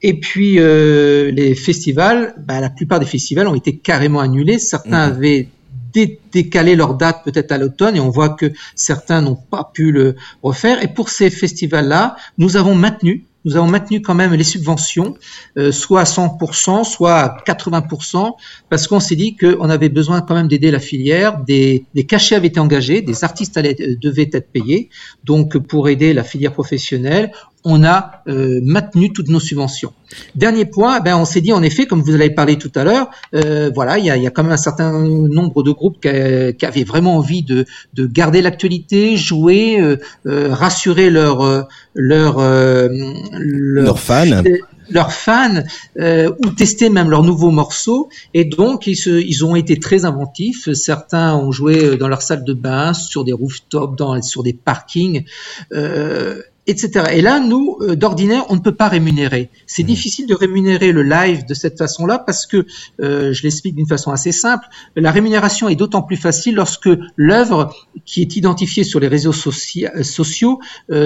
Et 0.01 0.19
puis 0.19 0.55
les 0.55 1.55
festivals, 1.55 2.33
bah, 2.37 2.59
la 2.59 2.69
plupart 2.69 2.99
des 2.99 3.05
festivals 3.05 3.47
ont 3.47 3.55
été 3.55 3.77
carrément 3.77 4.19
annulés. 4.19 4.59
Certains 4.59 5.07
mhm. 5.07 5.13
avaient 5.13 5.49
décalé 6.31 6.75
leur 6.75 6.95
date 6.95 7.23
peut-être 7.23 7.51
à 7.51 7.57
l'automne 7.57 7.95
et 7.95 7.99
on 7.99 8.09
voit 8.09 8.29
que 8.29 8.51
certains 8.75 9.21
n'ont 9.21 9.35
pas 9.35 9.71
pu 9.73 9.91
le 9.91 10.15
refaire. 10.43 10.83
Et 10.83 10.87
pour 10.87 11.09
ces 11.09 11.29
festivals-là, 11.29 12.15
nous 12.37 12.57
avons 12.57 12.75
maintenu 12.75 13.25
nous 13.45 13.55
avons 13.55 13.67
maintenu 13.67 14.01
quand 14.01 14.15
même 14.15 14.33
les 14.33 14.43
subventions, 14.43 15.15
euh, 15.57 15.71
soit 15.71 16.01
à 16.01 16.03
100%, 16.03 16.83
soit 16.83 17.15
à 17.15 17.37
80%, 17.45 18.33
parce 18.69 18.85
qu'on 18.87 18.99
s'est 18.99 19.15
dit 19.15 19.37
qu'on 19.37 19.69
avait 19.69 19.87
besoin 19.87 20.19
quand 20.21 20.35
même 20.35 20.49
d'aider 20.49 20.71
la 20.71 20.79
filière. 20.79 21.39
Des, 21.39 21.85
des, 21.95 22.05
cachets 22.05 22.35
avaient 22.35 22.47
été 22.47 22.59
engagés, 22.59 23.01
des 23.01 23.23
artistes 23.23 23.55
allaient, 23.55 23.77
euh, 23.79 23.95
devaient 23.95 24.29
être 24.33 24.51
payés. 24.51 24.89
Donc, 25.23 25.57
pour 25.57 25.87
aider 25.87 26.13
la 26.13 26.23
filière 26.23 26.51
professionnelle, 26.51 27.31
on 27.63 27.83
a 27.83 28.23
euh, 28.27 28.59
maintenu 28.63 29.11
toutes 29.11 29.27
nos 29.29 29.39
subventions. 29.39 29.93
Dernier 30.33 30.65
point, 30.65 31.01
ben 31.01 31.17
on 31.17 31.25
s'est 31.25 31.41
dit 31.41 31.53
en 31.53 31.61
effet, 31.61 31.85
comme 31.85 32.01
vous 32.01 32.15
avez 32.15 32.29
parlé 32.29 32.57
tout 32.57 32.71
à 32.75 32.83
l'heure, 32.83 33.09
euh, 33.35 33.69
voilà, 33.73 33.97
il 33.99 34.05
y 34.05 34.09
a, 34.09 34.17
y 34.17 34.25
a, 34.25 34.31
quand 34.31 34.43
même 34.43 34.51
un 34.51 34.57
certain 34.57 34.91
nombre 34.91 35.61
de 35.61 35.71
groupes 35.71 36.01
qui, 36.01 36.57
qui 36.57 36.65
avaient 36.65 36.83
vraiment 36.83 37.17
envie 37.17 37.43
de, 37.43 37.65
de 37.93 38.07
garder 38.07 38.41
l'actualité, 38.41 39.17
jouer, 39.17 39.79
euh, 39.79 39.97
rassurer 40.25 41.09
leurs 41.09 41.67
leur, 41.93 42.39
leur, 42.39 42.89
leurs 43.33 43.99
fans. 43.99 44.43
leurs 44.89 45.13
fans 45.13 45.63
ou 45.97 46.49
tester 46.57 46.89
même 46.89 47.09
leurs 47.09 47.23
nouveaux 47.23 47.51
morceaux. 47.51 48.09
Et 48.33 48.45
donc 48.45 48.87
ils, 48.87 48.95
se, 48.95 49.09
ils 49.09 49.45
ont 49.45 49.55
été 49.55 49.77
très 49.77 50.05
inventifs. 50.05 50.71
Certains 50.73 51.35
ont 51.35 51.51
joué 51.51 51.97
dans 51.97 52.07
leur 52.07 52.21
salle 52.21 52.43
de 52.43 52.53
bain 52.53 52.93
sur 52.93 53.23
des 53.25 53.33
rooftops 53.33 53.95
dans 53.95 54.19
sur 54.21 54.43
des 54.43 54.53
parkings. 54.53 55.25
Euh, 55.73 56.41
etc. 56.69 57.05
Et 57.13 57.21
là, 57.21 57.39
nous, 57.39 57.77
euh, 57.81 57.95
d'ordinaire, 57.95 58.45
on 58.49 58.55
ne 58.55 58.59
peut 58.59 58.75
pas 58.75 58.87
rémunérer. 58.87 59.49
C'est 59.65 59.83
mmh. 59.83 59.87
difficile 59.87 60.27
de 60.27 60.35
rémunérer 60.35 60.91
le 60.91 61.03
live 61.03 61.45
de 61.45 61.53
cette 61.53 61.77
façon-là 61.77 62.19
parce 62.19 62.45
que, 62.45 62.65
euh, 63.01 63.33
je 63.33 63.43
l'explique 63.43 63.75
d'une 63.75 63.87
façon 63.87 64.11
assez 64.11 64.31
simple, 64.31 64.65
la 64.95 65.11
rémunération 65.11 65.69
est 65.69 65.75
d'autant 65.75 66.01
plus 66.01 66.17
facile 66.17 66.55
lorsque 66.55 66.89
l'œuvre 67.15 67.75
qui 68.05 68.21
est 68.21 68.35
identifiée 68.35 68.83
sur 68.83 68.99
les 68.99 69.07
réseaux 69.07 69.33
euh, 69.33 70.03
sociaux 70.03 70.59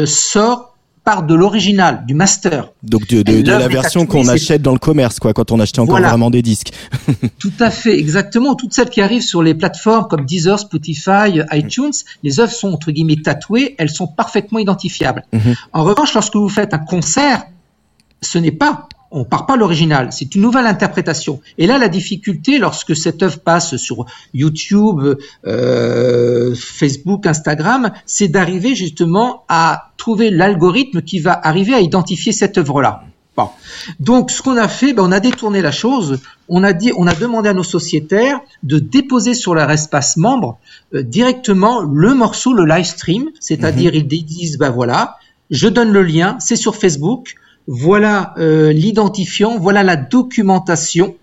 sort 0.05 0.72
part 1.03 1.23
de 1.23 1.33
l'original, 1.33 2.03
du 2.07 2.13
master. 2.13 2.69
Donc 2.81 3.07
de, 3.07 3.21
de, 3.21 3.41
de 3.41 3.51
la 3.51 3.67
version 3.67 4.05
qu'on 4.05 4.27
achète 4.27 4.61
dans 4.61 4.71
le 4.71 4.79
commerce, 4.79 5.19
quoi, 5.19 5.33
quand 5.33 5.51
on 5.51 5.59
achetait 5.59 5.79
encore 5.79 5.99
vraiment 5.99 6.29
des 6.29 6.41
disques. 6.41 6.71
Tout 7.39 7.51
à 7.59 7.69
fait, 7.69 7.97
exactement. 7.97 8.55
Toutes 8.55 8.73
celles 8.73 8.89
qui 8.89 9.01
arrivent 9.01 9.23
sur 9.23 9.43
les 9.43 9.53
plateformes 9.53 10.07
comme 10.07 10.25
Deezer, 10.25 10.59
Spotify, 10.59 11.41
iTunes, 11.51 11.91
les 12.23 12.39
œuvres 12.39 12.53
sont 12.53 12.71
entre 12.71 12.91
guillemets 12.91 13.21
tatouées, 13.21 13.75
elles 13.77 13.89
sont 13.89 14.07
parfaitement 14.07 14.59
identifiables. 14.59 15.23
Mhm. 15.33 15.55
En 15.73 15.83
revanche, 15.83 16.13
lorsque 16.13 16.35
vous 16.35 16.49
faites 16.49 16.73
un 16.73 16.79
concert, 16.79 17.43
ce 18.21 18.37
n'est 18.37 18.51
pas 18.51 18.87
on 19.13 19.25
part 19.25 19.45
pas 19.45 19.55
l'original, 19.55 20.11
c'est 20.11 20.33
une 20.33 20.41
nouvelle 20.41 20.65
interprétation. 20.65 21.39
Et 21.59 21.67
là, 21.67 21.77
la 21.77 21.87
difficulté, 21.87 22.57
lorsque 22.57 22.95
cette 22.95 23.21
œuvre 23.21 23.39
passe 23.39 23.77
sur 23.77 24.05
YouTube, 24.33 25.17
euh, 25.45 26.55
Facebook, 26.55 27.27
Instagram, 27.27 27.91
c'est 28.07 28.27
d'arriver 28.27 28.73
justement 28.73 29.45
à 29.47 29.91
trouver 29.97 30.31
l'algorithme 30.31 31.03
qui 31.03 31.19
va 31.19 31.39
arriver 31.41 31.75
à 31.75 31.79
identifier 31.79 32.31
cette 32.31 32.57
œuvre-là. 32.57 33.03
Bon. 33.37 33.49
Donc, 33.99 34.31
ce 34.31 34.41
qu'on 34.41 34.57
a 34.57 34.67
fait, 34.67 34.93
ben, 34.93 35.03
on 35.03 35.11
a 35.11 35.19
détourné 35.19 35.61
la 35.61 35.71
chose. 35.71 36.19
On 36.49 36.63
a 36.63 36.73
dit, 36.73 36.91
on 36.97 37.05
a 37.05 37.13
demandé 37.13 37.49
à 37.49 37.53
nos 37.53 37.63
sociétaires 37.63 38.39
de 38.63 38.79
déposer 38.79 39.35
sur 39.35 39.53
leur 39.53 39.69
espace 39.69 40.17
membre 40.17 40.57
euh, 40.95 41.03
directement 41.03 41.81
le 41.81 42.15
morceau, 42.15 42.53
le 42.53 42.65
live 42.65 42.85
stream, 42.85 43.29
c'est-à-dire 43.39 43.91
mhm. 43.91 44.07
ils 44.11 44.25
disent, 44.25 44.57
ben 44.57 44.71
voilà, 44.71 45.17
je 45.51 45.67
donne 45.67 45.91
le 45.91 46.01
lien, 46.01 46.37
c'est 46.39 46.55
sur 46.55 46.75
Facebook 46.75 47.35
voilà 47.67 48.33
euh, 48.37 48.71
l'identifiant, 48.73 49.57
voilà 49.57 49.83
la 49.83 49.95
documentation, 49.95 51.15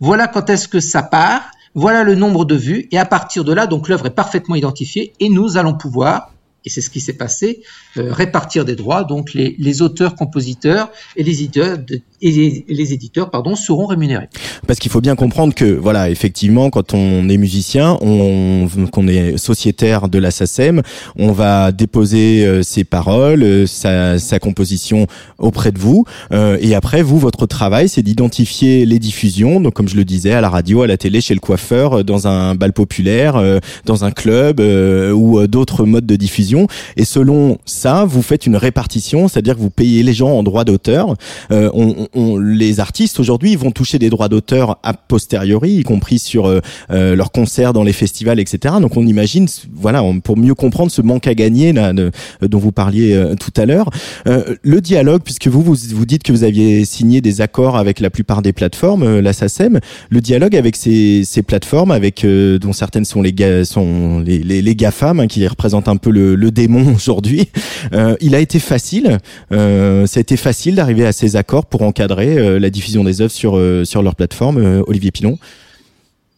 voilà 0.00 0.28
quand 0.28 0.50
est-ce 0.50 0.68
que 0.68 0.80
ça 0.80 1.02
part, 1.02 1.50
voilà 1.74 2.04
le 2.04 2.14
nombre 2.14 2.44
de 2.44 2.54
vues, 2.54 2.88
et 2.90 2.98
à 2.98 3.06
partir 3.06 3.44
de 3.44 3.52
là, 3.52 3.66
donc 3.66 3.88
l'œuvre 3.88 4.06
est 4.06 4.14
parfaitement 4.14 4.54
identifiée, 4.54 5.12
et 5.20 5.28
nous 5.28 5.56
allons 5.56 5.74
pouvoir 5.74 6.32
et 6.64 6.70
c'est 6.70 6.80
ce 6.80 6.90
qui 6.90 7.00
s'est 7.00 7.12
passé, 7.12 7.62
euh, 7.96 8.12
répartir 8.12 8.64
des 8.64 8.74
droits. 8.74 9.04
Donc 9.04 9.32
les, 9.32 9.54
les 9.58 9.80
auteurs, 9.80 10.14
compositeurs 10.14 10.90
et 11.16 11.22
les 11.22 12.92
éditeurs, 12.92 13.30
pardon, 13.30 13.54
seront 13.54 13.86
rémunérés. 13.86 14.28
Parce 14.66 14.78
qu'il 14.78 14.90
faut 14.90 15.00
bien 15.00 15.14
comprendre 15.14 15.54
que, 15.54 15.64
voilà, 15.64 16.10
effectivement, 16.10 16.68
quand 16.70 16.94
on 16.94 17.28
est 17.28 17.36
musicien, 17.36 17.96
on, 18.00 18.68
qu'on 18.90 19.06
est 19.06 19.36
sociétaire 19.36 20.08
de 20.08 20.18
la 20.18 20.30
SACEM, 20.30 20.82
on 21.16 21.32
va 21.32 21.70
déposer 21.70 22.44
euh, 22.44 22.62
ses 22.62 22.84
paroles, 22.84 23.42
euh, 23.42 23.66
sa, 23.66 24.18
sa, 24.18 24.38
composition 24.38 25.06
auprès 25.38 25.72
de 25.72 25.78
vous. 25.78 26.04
et 26.32 26.74
après, 26.74 27.02
vous, 27.02 27.18
votre 27.18 27.46
travail, 27.46 27.88
c'est 27.88 28.02
d'identifier 28.02 28.86
les 28.86 28.98
diffusions. 28.98 29.60
Donc, 29.60 29.74
comme 29.74 29.88
je 29.88 29.96
le 29.96 30.04
disais, 30.04 30.32
à 30.32 30.40
la 30.40 30.48
radio, 30.48 30.82
à 30.82 30.86
la 30.86 30.96
télé, 30.96 31.20
chez 31.20 31.34
le 31.34 31.40
coiffeur, 31.40 32.04
dans 32.04 32.28
un 32.28 32.54
bal 32.54 32.72
populaire, 32.72 33.42
dans 33.84 34.04
un 34.04 34.10
club 34.10 34.60
ou 34.60 35.46
d'autres 35.46 35.84
modes 35.84 36.06
de 36.06 36.16
diffusion 36.16 36.47
et 36.96 37.04
selon 37.04 37.58
ça, 37.64 38.04
vous 38.04 38.22
faites 38.22 38.46
une 38.46 38.56
répartition, 38.56 39.28
c'est-à-dire 39.28 39.54
que 39.54 39.60
vous 39.60 39.70
payez 39.70 40.02
les 40.02 40.12
gens 40.12 40.30
en 40.30 40.42
droit 40.42 40.64
d'auteur. 40.64 41.14
Euh, 41.50 41.70
on, 41.72 42.38
les 42.38 42.80
artistes 42.80 43.20
aujourd'hui 43.20 43.56
vont 43.56 43.70
toucher 43.70 43.98
des 43.98 44.10
droits 44.10 44.28
d'auteur 44.28 44.78
a 44.82 44.94
posteriori, 44.94 45.72
y 45.72 45.82
compris 45.82 46.18
sur 46.18 46.46
euh, 46.46 46.60
euh, 46.90 47.16
leurs 47.16 47.32
concerts 47.32 47.72
dans 47.72 47.84
les 47.84 47.92
festivals, 47.92 48.40
etc. 48.40 48.76
Donc 48.80 48.96
on 48.96 49.06
imagine, 49.06 49.46
voilà, 49.72 50.02
pour 50.22 50.36
mieux 50.36 50.54
comprendre 50.54 50.90
ce 50.90 51.02
manque 51.02 51.26
à 51.26 51.34
gagner 51.34 51.72
là, 51.72 51.92
dont 51.92 52.58
vous 52.58 52.72
parliez 52.72 53.34
tout 53.40 53.52
à 53.60 53.66
l'heure. 53.66 53.90
le 54.26 54.80
dialogue, 54.80 55.22
puisque 55.24 55.48
vous, 55.48 55.62
vous 55.62 55.76
vous 55.92 56.06
dites 56.06 56.22
que 56.22 56.32
vous 56.32 56.44
aviez 56.44 56.84
signé 56.84 57.20
des 57.20 57.40
accords 57.40 57.76
avec 57.76 58.00
la 58.00 58.10
plupart 58.10 58.42
des 58.42 58.52
plateformes, 58.52 59.20
la 59.20 59.32
SACEM, 59.32 59.80
le 60.10 60.20
dialogue 60.20 60.56
avec 60.56 60.76
ces, 60.76 61.22
ces 61.24 61.42
plateformes, 61.42 61.90
avec 61.90 62.24
dont 62.24 62.72
certaines 62.72 63.04
sont 63.04 63.22
les 63.22 63.64
sont 63.64 64.20
les, 64.20 64.38
les, 64.38 64.62
les 64.62 64.74
GAFAM, 64.74 65.20
hein, 65.20 65.26
qui 65.26 65.46
représentent 65.46 65.88
un 65.88 65.96
peu 65.96 66.10
le, 66.10 66.34
le 66.38 66.50
démon 66.50 66.92
aujourd'hui. 66.94 67.48
Euh, 67.92 68.16
il 68.20 68.34
a 68.34 68.40
été 68.40 68.58
facile, 68.58 69.18
euh, 69.52 70.06
ça 70.06 70.18
a 70.18 70.20
été 70.20 70.36
facile 70.36 70.76
d'arriver 70.76 71.06
à 71.06 71.12
ces 71.12 71.36
accords 71.36 71.66
pour 71.66 71.82
encadrer 71.82 72.38
euh, 72.38 72.58
la 72.58 72.70
diffusion 72.70 73.04
des 73.04 73.20
œuvres 73.20 73.32
sur 73.32 73.58
sur 73.84 74.02
leur 74.02 74.14
plateforme. 74.14 74.82
Olivier 74.86 75.10
Pilon. 75.10 75.38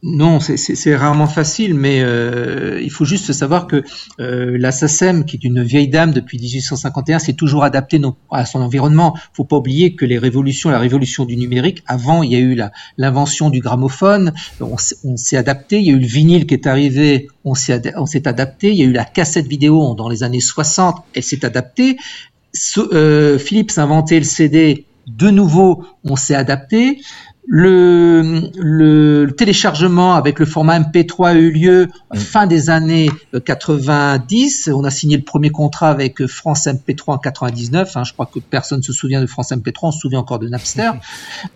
Non, 0.02 0.40
c'est 0.40 0.96
rarement 0.96 1.26
facile, 1.26 1.74
mais 1.74 2.00
euh, 2.00 2.80
il 2.82 2.90
faut 2.90 3.04
juste 3.04 3.34
savoir 3.34 3.66
que 3.66 3.84
euh, 4.18 4.56
la 4.58 4.72
SACEM, 4.72 5.26
qui 5.26 5.36
est 5.36 5.44
une 5.44 5.62
vieille 5.62 5.88
dame 5.88 6.12
depuis 6.12 6.38
1851, 6.38 7.18
s'est 7.18 7.34
toujours 7.34 7.64
adaptée 7.64 8.00
à 8.30 8.46
son 8.46 8.62
environnement. 8.62 9.12
Il 9.14 9.36
faut 9.36 9.44
pas 9.44 9.56
oublier 9.56 9.94
que 9.94 10.06
les 10.06 10.16
révolutions, 10.16 10.70
la 10.70 10.78
révolution 10.78 11.26
du 11.26 11.36
numérique, 11.36 11.82
avant, 11.86 12.22
il 12.22 12.32
y 12.32 12.36
a 12.36 12.38
eu 12.38 12.58
l'invention 12.96 13.50
du 13.50 13.60
gramophone, 13.60 14.32
on, 14.62 14.78
s'est 14.78 15.36
adapté. 15.36 15.80
Il 15.80 15.86
y 15.86 15.90
a 15.90 15.92
eu 15.92 16.00
le 16.00 16.06
vinyle 16.06 16.46
qui 16.46 16.54
est 16.54 16.66
arrivé, 16.66 17.28
on 17.44 17.54
s'est 17.54 18.26
adapté. 18.26 18.70
Il 18.70 18.76
y 18.76 18.82
a 18.82 18.86
eu 18.86 18.92
la 18.92 19.04
cassette 19.04 19.48
vidéo 19.48 19.94
dans 19.94 20.08
les 20.08 20.22
années 20.22 20.40
60, 20.40 21.04
elle 21.14 21.22
s'est 21.22 21.44
adaptée. 21.44 21.98
Euh, 22.78 23.38
Philips 23.38 23.72
a 23.76 23.82
inventé 23.82 24.18
le 24.18 24.24
CD, 24.24 24.86
de 25.06 25.28
nouveau, 25.28 25.84
on 26.04 26.16
s'est 26.16 26.34
adapté. 26.34 27.00
Le, 27.52 28.48
le, 28.58 29.26
téléchargement 29.36 30.14
avec 30.14 30.38
le 30.38 30.46
format 30.46 30.78
MP3 30.78 31.30
a 31.30 31.34
eu 31.34 31.50
lieu 31.50 31.88
fin 32.14 32.46
des 32.46 32.70
années 32.70 33.10
90. 33.44 34.70
On 34.72 34.84
a 34.84 34.90
signé 34.92 35.16
le 35.16 35.24
premier 35.24 35.50
contrat 35.50 35.90
avec 35.90 36.24
France 36.26 36.66
MP3 36.66 37.14
en 37.14 37.18
99. 37.18 37.96
Hein, 37.96 38.04
je 38.04 38.12
crois 38.12 38.26
que 38.26 38.38
personne 38.38 38.78
ne 38.78 38.84
se 38.84 38.92
souvient 38.92 39.20
de 39.20 39.26
France 39.26 39.50
MP3. 39.50 39.78
On 39.82 39.90
se 39.90 39.98
souvient 39.98 40.20
encore 40.20 40.38
de 40.38 40.48
Napster. 40.48 40.92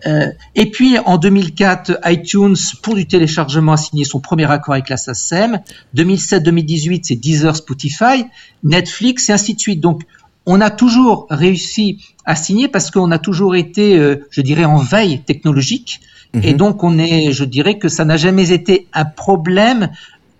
Euh, 0.07 0.27
et 0.55 0.69
puis 0.69 0.97
en 0.99 1.17
2004, 1.17 1.99
iTunes 2.05 2.55
pour 2.81 2.95
du 2.95 3.07
téléchargement 3.07 3.73
a 3.73 3.77
signé 3.77 4.03
son 4.03 4.19
premier 4.19 4.49
accord 4.49 4.73
avec 4.73 4.89
la 4.89 4.97
SACEM. 4.97 5.61
2007-2018, 5.95 7.01
c'est 7.03 7.15
Deezer, 7.15 7.55
Spotify, 7.55 8.25
Netflix 8.63 9.29
et 9.29 9.33
ainsi 9.33 9.55
de 9.55 9.59
suite. 9.59 9.79
Donc 9.79 10.03
on 10.45 10.61
a 10.61 10.69
toujours 10.69 11.27
réussi 11.29 12.03
à 12.25 12.35
signer 12.35 12.67
parce 12.67 12.91
qu'on 12.91 13.11
a 13.11 13.19
toujours 13.19 13.55
été, 13.55 13.97
euh, 13.97 14.27
je 14.29 14.41
dirais, 14.41 14.65
en 14.65 14.77
veille 14.77 15.21
technologique. 15.21 16.01
Et 16.41 16.51
mhm. 16.51 16.57
donc, 16.57 16.83
on 16.83 16.97
est, 16.97 17.31
je 17.31 17.45
dirais 17.45 17.77
que 17.77 17.87
ça 17.87 18.05
n'a 18.05 18.17
jamais 18.17 18.51
été 18.51 18.87
un 18.93 19.05
problème 19.05 19.89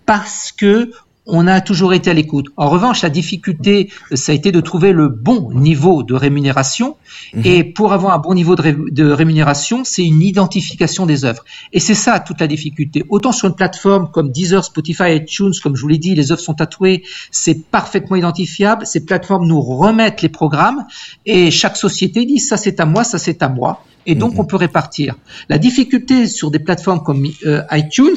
parce 0.06 0.52
que 0.52 0.92
on 1.26 1.48
a 1.48 1.62
toujours 1.62 1.94
été 1.94 2.10
à 2.10 2.14
l'écoute. 2.14 2.48
En 2.56 2.70
revanche, 2.70 3.02
la 3.02 3.10
difficulté, 3.10 3.92
ça 4.14 4.32
a 4.32 4.36
été 4.36 4.52
de 4.52 4.62
trouver 4.62 4.92
le 4.92 5.08
bon 5.08 5.52
niveau 5.54 6.04
de 6.04 6.14
rémunération. 6.14 6.98
Mhm. 7.34 7.42
Et 7.46 7.64
pour 7.64 7.94
avoir 7.94 8.14
un 8.14 8.20
bon 8.20 8.34
niveau 8.34 8.56
de, 8.56 9.12
rémunération, 9.12 9.84
c'est 9.84 10.04
une 10.04 10.22
identification 10.22 11.06
des 11.06 11.26
œuvres. 11.26 11.44
Et 11.74 11.80
c'est 11.80 11.96
ça 11.96 12.20
toute 12.20 12.40
la 12.42 12.48
difficulté. 12.48 13.04
Autant 13.10 13.32
sur 13.32 13.48
une 13.48 13.56
plateforme 13.56 14.10
comme 14.12 14.32
Deezer, 14.32 14.64
Spotify, 14.64 15.16
iTunes, 15.16 15.54
comme 15.64 15.76
je 15.76 15.82
vous 15.82 15.88
l'ai 15.88 15.98
dit, 15.98 16.14
les 16.16 16.32
œuvres 16.32 16.42
sont 16.42 16.54
tatouées, 16.54 17.04
c'est 17.32 17.66
parfaitement 17.70 18.16
identifiable. 18.16 18.86
Ces 18.86 19.06
plateformes 19.06 19.48
nous 19.48 19.62
remettent 19.62 20.22
les 20.22 20.30
programmes 20.30 20.86
et 21.26 21.50
chaque 21.52 21.78
société 21.78 22.26
dit 22.26 22.40
ça 22.40 22.58
c'est 22.58 22.80
à 22.80 22.86
moi, 22.86 23.04
ça 23.04 23.18
c'est 23.18 23.42
à 23.42 23.50
moi. 23.50 23.84
Et 24.06 24.16
donc 24.16 24.34
Mhm. 24.34 24.40
on 24.42 24.46
peut 24.46 24.56
répartir. 24.56 25.16
La 25.50 25.58
difficulté 25.58 26.28
sur 26.28 26.52
des 26.52 26.60
plateformes 26.60 27.02
comme 27.04 27.26
euh, 27.46 27.62
iTunes, 27.72 28.16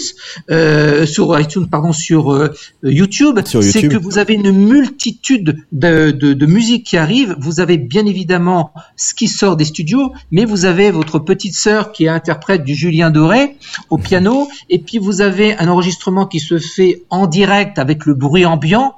euh, 0.51 1.07
sur 1.07 1.39
iTunes 1.39 1.67
pardon, 1.69 1.93
sur 1.93 2.33
euh, 2.33 2.53
YouTube, 2.83 3.39
Sur 3.47 3.63
c'est 3.63 3.89
que 3.89 3.97
vous 3.97 4.19
avez 4.19 4.35
une 4.35 4.53
multitude 4.53 5.57
de, 5.73 6.11
de, 6.11 6.33
de 6.33 6.47
musique 6.47 6.85
qui 6.85 6.97
arrive. 6.97 7.37
Vous 7.39 7.61
avez 7.61 7.79
bien 7.79 8.07
évidemment 8.07 8.73
ce 8.97 9.15
qui 9.15 9.29
sort 9.29 9.57
des 9.57 9.65
studios, 9.65 10.13
mais 10.33 10.45
vous 10.45 10.65
avez 10.65 10.91
votre 10.91 11.19
petite 11.19 11.55
sœur 11.55 11.93
qui 11.93 12.05
est 12.05 12.09
interprète 12.09 12.65
du 12.65 12.75
Julien 12.75 13.11
Doré 13.11 13.57
au 13.91 13.99
piano, 13.99 14.49
et 14.71 14.79
puis 14.79 14.99
vous 14.99 15.21
avez 15.21 15.57
un 15.59 15.69
enregistrement 15.69 16.27
qui 16.27 16.41
se 16.41 16.59
fait 16.59 17.03
en 17.11 17.27
direct 17.27 17.79
avec 17.79 18.07
le 18.07 18.15
bruit 18.15 18.45
ambiant. 18.45 18.95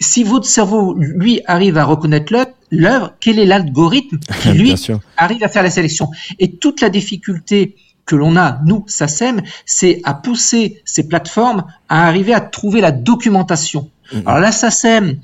Si 0.00 0.24
votre 0.24 0.46
cerveau, 0.46 0.94
lui, 0.98 1.40
arrive 1.46 1.78
à 1.78 1.84
reconnaître 1.84 2.32
l'œuvre- 2.32 2.50
l'œuvre, 2.70 3.14
quel 3.20 3.38
est 3.38 3.46
l'algorithme 3.46 4.18
qui, 4.42 4.50
lui, 4.50 4.74
arrive 5.16 5.42
à 5.44 5.48
faire 5.48 5.62
la 5.62 5.70
sélection 5.70 6.10
Et 6.38 6.56
toute 6.56 6.80
la 6.80 6.90
difficulté 6.90 7.76
que 8.04 8.14
l'on 8.14 8.36
a, 8.36 8.60
nous, 8.64 8.84
SACEM, 8.86 9.42
c'est 9.64 10.00
à 10.04 10.14
pousser 10.14 10.80
ces 10.84 11.08
plateformes 11.08 11.64
à 11.88 12.06
arriver 12.06 12.32
à 12.32 12.40
trouver 12.40 12.80
la 12.80 12.92
documentation. 12.92 13.90
Alors 14.24 14.38
la 14.38 14.52
SACEM, 14.52 15.18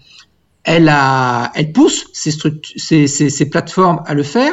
elle, 0.65 0.89
a, 0.89 1.53
elle 1.55 1.73
pousse 1.73 2.07
ces, 2.13 2.33
ces, 2.77 3.07
ces, 3.07 3.31
ces 3.31 3.47
plateformes 3.47 4.03
à 4.07 4.15
le 4.15 4.25
faire. 4.25 4.53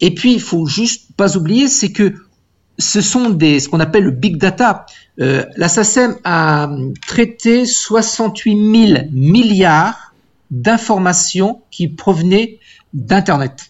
Et 0.00 0.14
puis, 0.14 0.34
il 0.34 0.40
faut 0.40 0.66
juste 0.66 1.14
pas 1.16 1.36
oublier, 1.36 1.68
c'est 1.68 1.92
que 1.92 2.14
ce 2.78 3.00
sont 3.00 3.30
des, 3.30 3.60
ce 3.60 3.68
qu'on 3.68 3.80
appelle 3.80 4.04
le 4.04 4.10
big 4.10 4.36
data. 4.36 4.86
Euh, 5.20 5.44
la 5.56 5.68
SACEM 5.68 6.16
a 6.24 6.70
traité 7.06 7.64
68 7.64 8.86
000 8.94 9.04
milliards 9.12 10.11
d'informations 10.52 11.62
qui 11.72 11.88
provenaient 11.88 12.58
d'Internet. 12.94 13.68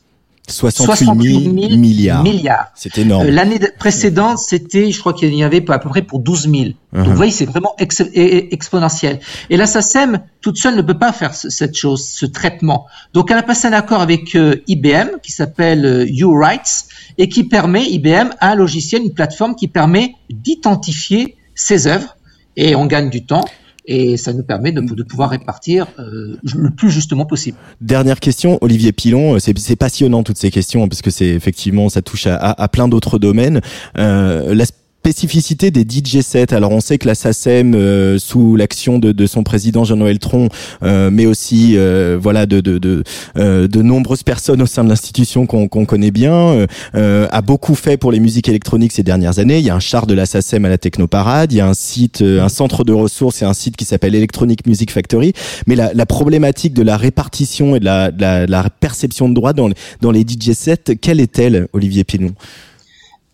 68 0.48 1.44
000 1.44 1.52
milliards. 1.78 2.22
milliards. 2.24 2.66
C'est 2.74 2.98
énorme. 2.98 3.28
Euh, 3.28 3.30
L'année 3.30 3.60
de- 3.60 3.68
précédente, 3.78 4.38
c'était, 4.38 4.90
je 4.90 4.98
crois 4.98 5.12
qu'il 5.14 5.32
y 5.32 5.42
en 5.42 5.46
avait 5.46 5.64
à 5.70 5.78
peu 5.78 5.88
près 5.88 6.02
pour 6.02 6.18
12 6.18 6.42
000. 6.50 6.54
Donc, 6.64 6.74
Mhm. 6.92 7.04
vous 7.04 7.14
voyez, 7.14 7.30
c'est 7.30 7.46
vraiment 7.46 7.74
ex- 7.78 8.02
exponentiel. 8.12 9.20
Et 9.50 9.56
la 9.56 9.66
SACEM, 9.66 10.18
toute 10.40 10.58
seule, 10.58 10.74
ne 10.74 10.82
peut 10.82 10.98
pas 10.98 11.12
faire 11.12 11.32
ce- 11.34 11.48
cette 11.48 11.76
chose, 11.76 12.04
ce 12.08 12.26
traitement. 12.26 12.86
Donc, 13.14 13.30
elle 13.30 13.38
a 13.38 13.42
passé 13.44 13.68
un 13.68 13.72
accord 13.72 14.00
avec 14.00 14.34
euh, 14.34 14.56
IBM 14.66 15.20
qui 15.22 15.30
s'appelle 15.30 15.86
euh, 15.86 16.06
U-Rights 16.10 16.86
et 17.18 17.28
qui 17.28 17.44
permet, 17.44 17.84
IBM, 17.88 18.30
a 18.40 18.50
un 18.50 18.54
logiciel, 18.56 19.02
une 19.02 19.14
plateforme 19.14 19.54
qui 19.54 19.68
permet 19.68 20.16
d'identifier 20.28 21.36
ses 21.54 21.86
œuvres 21.86 22.16
et 22.56 22.74
on 22.74 22.86
gagne 22.86 23.10
du 23.10 23.24
temps. 23.24 23.44
Et 23.84 24.16
ça 24.16 24.32
nous 24.32 24.44
permet 24.44 24.72
de, 24.72 25.02
pouvoir 25.02 25.30
répartir 25.30 25.88
euh, 25.98 26.36
le 26.54 26.70
plus 26.70 26.90
justement 26.90 27.26
possible. 27.26 27.56
Dernière 27.80 28.20
question, 28.20 28.58
Olivier 28.60 28.92
Pilon, 28.92 29.38
c'est 29.40 29.58
c'est 29.58 29.76
passionnant 29.76 30.22
toutes 30.22 30.38
ces 30.38 30.50
questions 30.50 30.88
parce 30.88 31.02
que 31.02 31.10
c'est 31.10 31.28
effectivement 31.28 31.88
ça 31.88 32.02
touche 32.02 32.26
à, 32.26 32.68
plein 32.68 32.88
d'autres 32.88 33.18
domaines. 33.18 33.60
Euh, 33.98 34.54
spécificité 35.02 35.72
des 35.72 35.82
DJ 35.82 36.20
sets. 36.20 36.54
Alors 36.54 36.70
on 36.70 36.80
sait 36.80 36.96
que 36.96 37.08
la 37.08 37.16
SACEM, 37.16 37.74
euh, 37.74 38.20
sous 38.20 38.54
l'action 38.54 39.00
de, 39.00 39.10
de 39.10 39.26
son 39.26 39.42
président 39.42 39.82
Jean-Noël 39.82 40.20
Tron, 40.20 40.48
euh, 40.84 41.10
mais 41.10 41.26
aussi 41.26 41.76
euh, 41.76 42.16
voilà 42.22 42.46
de 42.46 42.60
de, 42.60 42.78
de, 42.78 43.02
euh, 43.36 43.66
de 43.66 43.82
nombreuses 43.82 44.22
personnes 44.22 44.62
au 44.62 44.66
sein 44.66 44.84
de 44.84 44.88
l'institution 44.88 45.44
qu'on 45.46 45.66
qu'on 45.66 45.86
connaît 45.86 46.12
bien, 46.12 46.32
euh, 46.32 46.66
euh, 46.94 47.26
a 47.32 47.42
beaucoup 47.42 47.74
fait 47.74 47.96
pour 47.96 48.12
les 48.12 48.20
musiques 48.20 48.48
électroniques 48.48 48.92
ces 48.92 49.02
dernières 49.02 49.40
années. 49.40 49.58
Il 49.58 49.64
y 49.64 49.70
a 49.70 49.74
un 49.74 49.80
char 49.80 50.06
de 50.06 50.14
la 50.14 50.24
SACEM 50.24 50.64
à 50.66 50.68
la 50.68 50.78
Technoparade, 50.78 51.52
il 51.52 51.56
y 51.56 51.60
a 51.60 51.66
un 51.66 51.74
site, 51.74 52.22
un 52.22 52.48
centre 52.48 52.84
de 52.84 52.92
ressources 52.92 53.42
et 53.42 53.44
un 53.44 53.54
site 53.54 53.76
qui 53.76 53.84
s'appelle 53.84 54.14
Electronic 54.14 54.68
Music 54.68 54.92
Factory. 54.92 55.32
Mais 55.66 55.74
la, 55.74 55.92
la 55.94 56.06
problématique 56.06 56.74
de 56.74 56.82
la 56.82 56.96
répartition 56.96 57.74
et 57.74 57.80
de 57.80 57.84
la, 57.84 58.12
la, 58.16 58.46
la 58.46 58.70
perception 58.70 59.28
de 59.28 59.34
droit 59.34 59.52
dans, 59.52 59.68
dans 60.00 60.12
les 60.12 60.20
DJ 60.20 60.52
sets, 60.52 60.94
quelle 61.00 61.18
est-elle, 61.18 61.66
Olivier 61.72 62.04
Pilon 62.04 62.34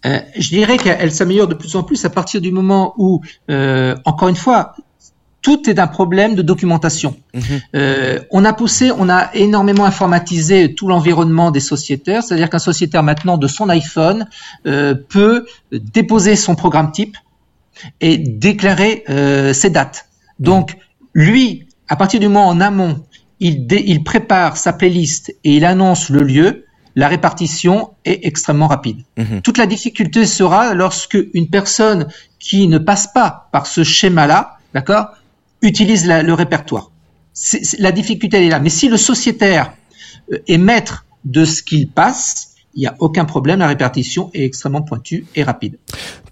Euh, 0.07 0.21
je 0.37 0.49
dirais 0.49 0.77
qu'elle 0.77 1.13
s'améliore 1.13 1.49
de 1.49 1.55
plus 1.55 1.75
en 1.77 1.83
plus 1.83 2.05
à 2.05 2.11
partir 2.11 2.41
du 2.41 2.53
moment 2.53 2.95
où, 2.99 3.21
euh, 3.51 3.97
encore 4.05 4.29
une 4.29 4.37
fois, 4.37 4.75
tout 5.41 5.71
est 5.71 5.79
un 5.79 5.87
problème 5.87 6.35
de 6.35 6.43
documentation. 6.43 7.17
Euh, 7.75 8.21
on 8.31 8.45
a 8.45 8.53
poussé, 8.53 8.91
on 8.97 9.09
a 9.09 9.31
énormément 9.35 9.85
informatisé 9.85 10.75
tout 10.75 10.89
l'environnement 10.89 11.51
des 11.51 11.61
sociétaires, 11.61 12.23
c'est-à-dire 12.23 12.51
qu'un 12.51 12.59
sociétaire 12.59 13.03
maintenant 13.03 13.39
de 13.39 13.47
son 13.47 13.69
iPhone 13.69 14.29
euh, 14.67 14.95
peut 14.95 15.47
déposer 15.73 16.37
son 16.37 16.55
programme 16.55 16.91
type 16.93 17.17
et 18.01 18.19
déclarer 18.19 19.05
euh, 19.09 19.53
ses 19.53 19.71
dates. 19.71 20.07
Donc, 20.41 20.77
lui, 21.15 21.67
à 21.89 21.97
partir 21.97 22.21
du 22.21 22.27
moment 22.27 22.49
en 22.49 22.61
amont, 22.61 23.05
il, 23.41 23.67
dé- 23.67 23.85
il 23.87 24.03
prépare 24.03 24.57
sa 24.57 24.73
playlist 24.73 25.31
et 25.45 25.57
il 25.57 25.65
annonce 25.65 26.11
le 26.11 26.23
lieu, 26.23 26.65
la 26.97 27.09
répartition 27.09 27.91
est 28.05 28.21
extrêmement 28.27 28.67
rapide. 28.69 29.03
Mhm. 29.17 29.43
Toute 29.43 29.59
la 29.59 29.67
difficulté 29.67 30.27
sera 30.27 30.75
lorsque 30.75 31.19
une 31.35 31.49
personne 31.49 32.09
qui 32.39 32.69
ne 32.69 32.79
passe 32.79 33.07
pas 33.13 33.49
par 33.53 33.67
ce 33.67 33.85
schéma-là, 33.85 34.59
d'accord, 34.75 35.09
utilise 35.63 36.07
la- 36.07 36.23
le 36.23 36.35
répertoire. 36.35 36.91
La 37.79 37.93
difficulté 37.93 38.37
elle 38.39 38.45
est 38.45 38.49
là. 38.51 38.59
Mais 38.61 38.69
si 38.71 38.89
le 38.89 38.97
sociétaire 38.97 39.73
euh, 40.33 40.39
est 40.49 40.59
maître 40.59 41.07
de 41.25 41.45
ce 41.45 41.63
qu'il 41.63 41.89
passe, 41.89 42.55
il 42.75 42.81
n'y 42.81 42.87
a 42.87 42.95
aucun 42.99 43.25
problème. 43.25 43.59
La 43.61 43.67
répartition 43.69 44.31
est 44.35 44.45
extrêmement 44.45 44.83
pointue 44.83 45.25
et 45.35 45.43
rapide. 45.43 45.79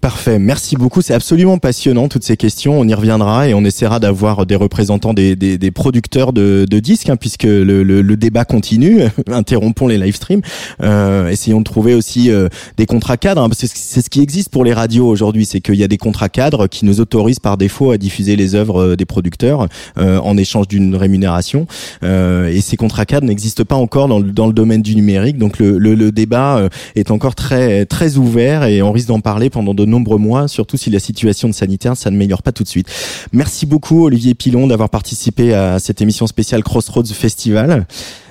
Parfait, 0.01 0.39
merci 0.39 0.75
beaucoup. 0.75 1.01
C'est 1.01 1.13
absolument 1.13 1.57
passionnant 1.57 2.07
toutes 2.07 2.23
ces 2.23 2.37
questions. 2.37 2.79
On 2.79 2.87
y 2.87 2.93
reviendra 2.93 3.47
et 3.49 3.53
on 3.53 3.63
essaiera 3.65 3.99
d'avoir 3.99 4.45
des 4.45 4.55
représentants 4.55 5.13
des, 5.13 5.35
des, 5.35 5.57
des 5.57 5.71
producteurs 5.71 6.33
de, 6.33 6.65
de 6.69 6.79
disques, 6.79 7.09
hein, 7.09 7.15
puisque 7.15 7.43
le, 7.43 7.83
le, 7.83 8.01
le 8.01 8.17
débat 8.17 8.45
continue. 8.45 9.01
Interrompons 9.31 9.87
les 9.87 9.97
live 9.97 10.15
streams. 10.15 10.41
Euh, 10.83 11.29
essayons 11.29 11.59
de 11.59 11.63
trouver 11.63 11.93
aussi 11.95 12.31
euh, 12.31 12.47
des 12.77 12.85
contrats 12.85 13.17
cadres. 13.17 13.41
hein, 13.41 13.49
parce 13.49 13.61
que 13.61 13.67
c'est 13.73 14.01
ce 14.01 14.09
qui 14.09 14.21
existe 14.21 14.49
pour 14.49 14.63
les 14.63 14.73
radios 14.73 15.07
aujourd'hui, 15.07 15.45
c'est 15.45 15.61
qu'il 15.61 15.75
y 15.75 15.83
a 15.83 15.87
des 15.87 15.97
contrats 15.97 16.29
cadres 16.29 16.67
qui 16.67 16.85
nous 16.85 17.01
autorisent 17.01 17.39
par 17.39 17.57
défaut 17.57 17.91
à 17.91 17.97
diffuser 17.97 18.35
les 18.35 18.53
œuvres 18.55 18.81
euh, 18.91 18.95
des 18.95 19.05
producteurs 19.05 19.67
euh, 19.97 20.19
en 20.19 20.37
échange 20.37 20.67
d'une 20.67 20.95
rémunération. 20.95 21.65
Euh, 22.03 22.47
et 22.49 22.61
ces 22.61 22.77
contrats 22.77 23.05
cadres 23.05 23.25
n'existent 23.25 23.65
pas 23.65 23.75
encore 23.75 24.07
dans 24.07 24.19
le, 24.19 24.31
dans 24.31 24.47
le 24.47 24.53
domaine 24.53 24.81
du 24.83 24.95
numérique. 24.95 25.37
Donc 25.37 25.59
le, 25.59 25.77
le, 25.79 26.11
débat 26.11 26.57
euh, 26.57 26.69
est 26.95 27.11
encore 27.11 27.35
très 27.35 27.85
très 27.85 28.17
ouvert 28.17 28.63
et 28.63 28.81
on 28.81 28.91
risque 28.91 29.07
d'en 29.07 29.19
parler 29.19 29.49
pendant 29.49 29.73
de 29.73 29.86
nombreux 29.87 30.17
mois, 30.17 30.47
surtout 30.47 30.77
si 30.77 30.89
la 30.89 30.99
situation 30.99 31.51
sanitaire 31.51 31.97
ça 31.97 32.11
ne 32.11 32.17
meilleure 32.17 32.43
pas 32.43 32.51
tout 32.51 32.63
de 32.63 32.67
suite. 32.69 32.87
Merci 33.31 33.65
beaucoup 33.65 34.05
Olivier 34.05 34.35
Pilon 34.35 34.67
d'avoir 34.67 34.89
participé 34.89 35.53
à 35.53 35.79
cette 35.79 36.01
émission 36.01 36.27
spéciale 36.27 36.63
Crossroads 36.63 37.05
Festival 37.13 37.87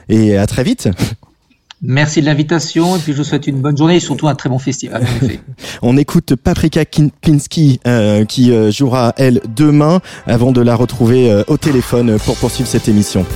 et 0.09 0.37
à 0.37 0.47
très 0.47 0.63
vite. 0.63 0.89
Merci 1.83 2.23
de 2.23 2.27
l'invitation 2.27 2.97
et 2.97 2.99
puis 2.99 3.13
je 3.13 3.19
vous 3.19 3.25
souhaite 3.25 3.47
une 3.47 3.61
bonne 3.61 3.77
journée 3.77 3.97
et 3.97 4.01
surtout 4.01 4.29
un 4.29 4.35
très 4.35 4.49
bon 4.49 4.59
festival. 4.59 5.03
En 5.03 5.25
effet. 5.27 5.41
On 5.83 5.97
écoute 5.99 6.35
Paprika 6.35 6.85
Kin- 6.85 7.11
Kinski 7.21 7.81
euh, 7.87 8.25
qui 8.25 8.51
euh, 8.51 8.71
jouera 8.71 9.13
elle 9.19 9.41
demain 9.55 10.01
avant 10.27 10.53
de 10.53 10.63
la 10.63 10.75
retrouver 10.75 11.31
euh, 11.31 11.43
au 11.49 11.59
téléphone 11.59 12.19
pour 12.25 12.37
poursuivre 12.37 12.69
cette 12.69 12.89
émission. 12.89 13.27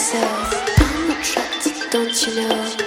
I'm 0.00 1.10
attracted, 1.10 1.90
don't 1.90 2.24
you 2.24 2.36
know? 2.36 2.77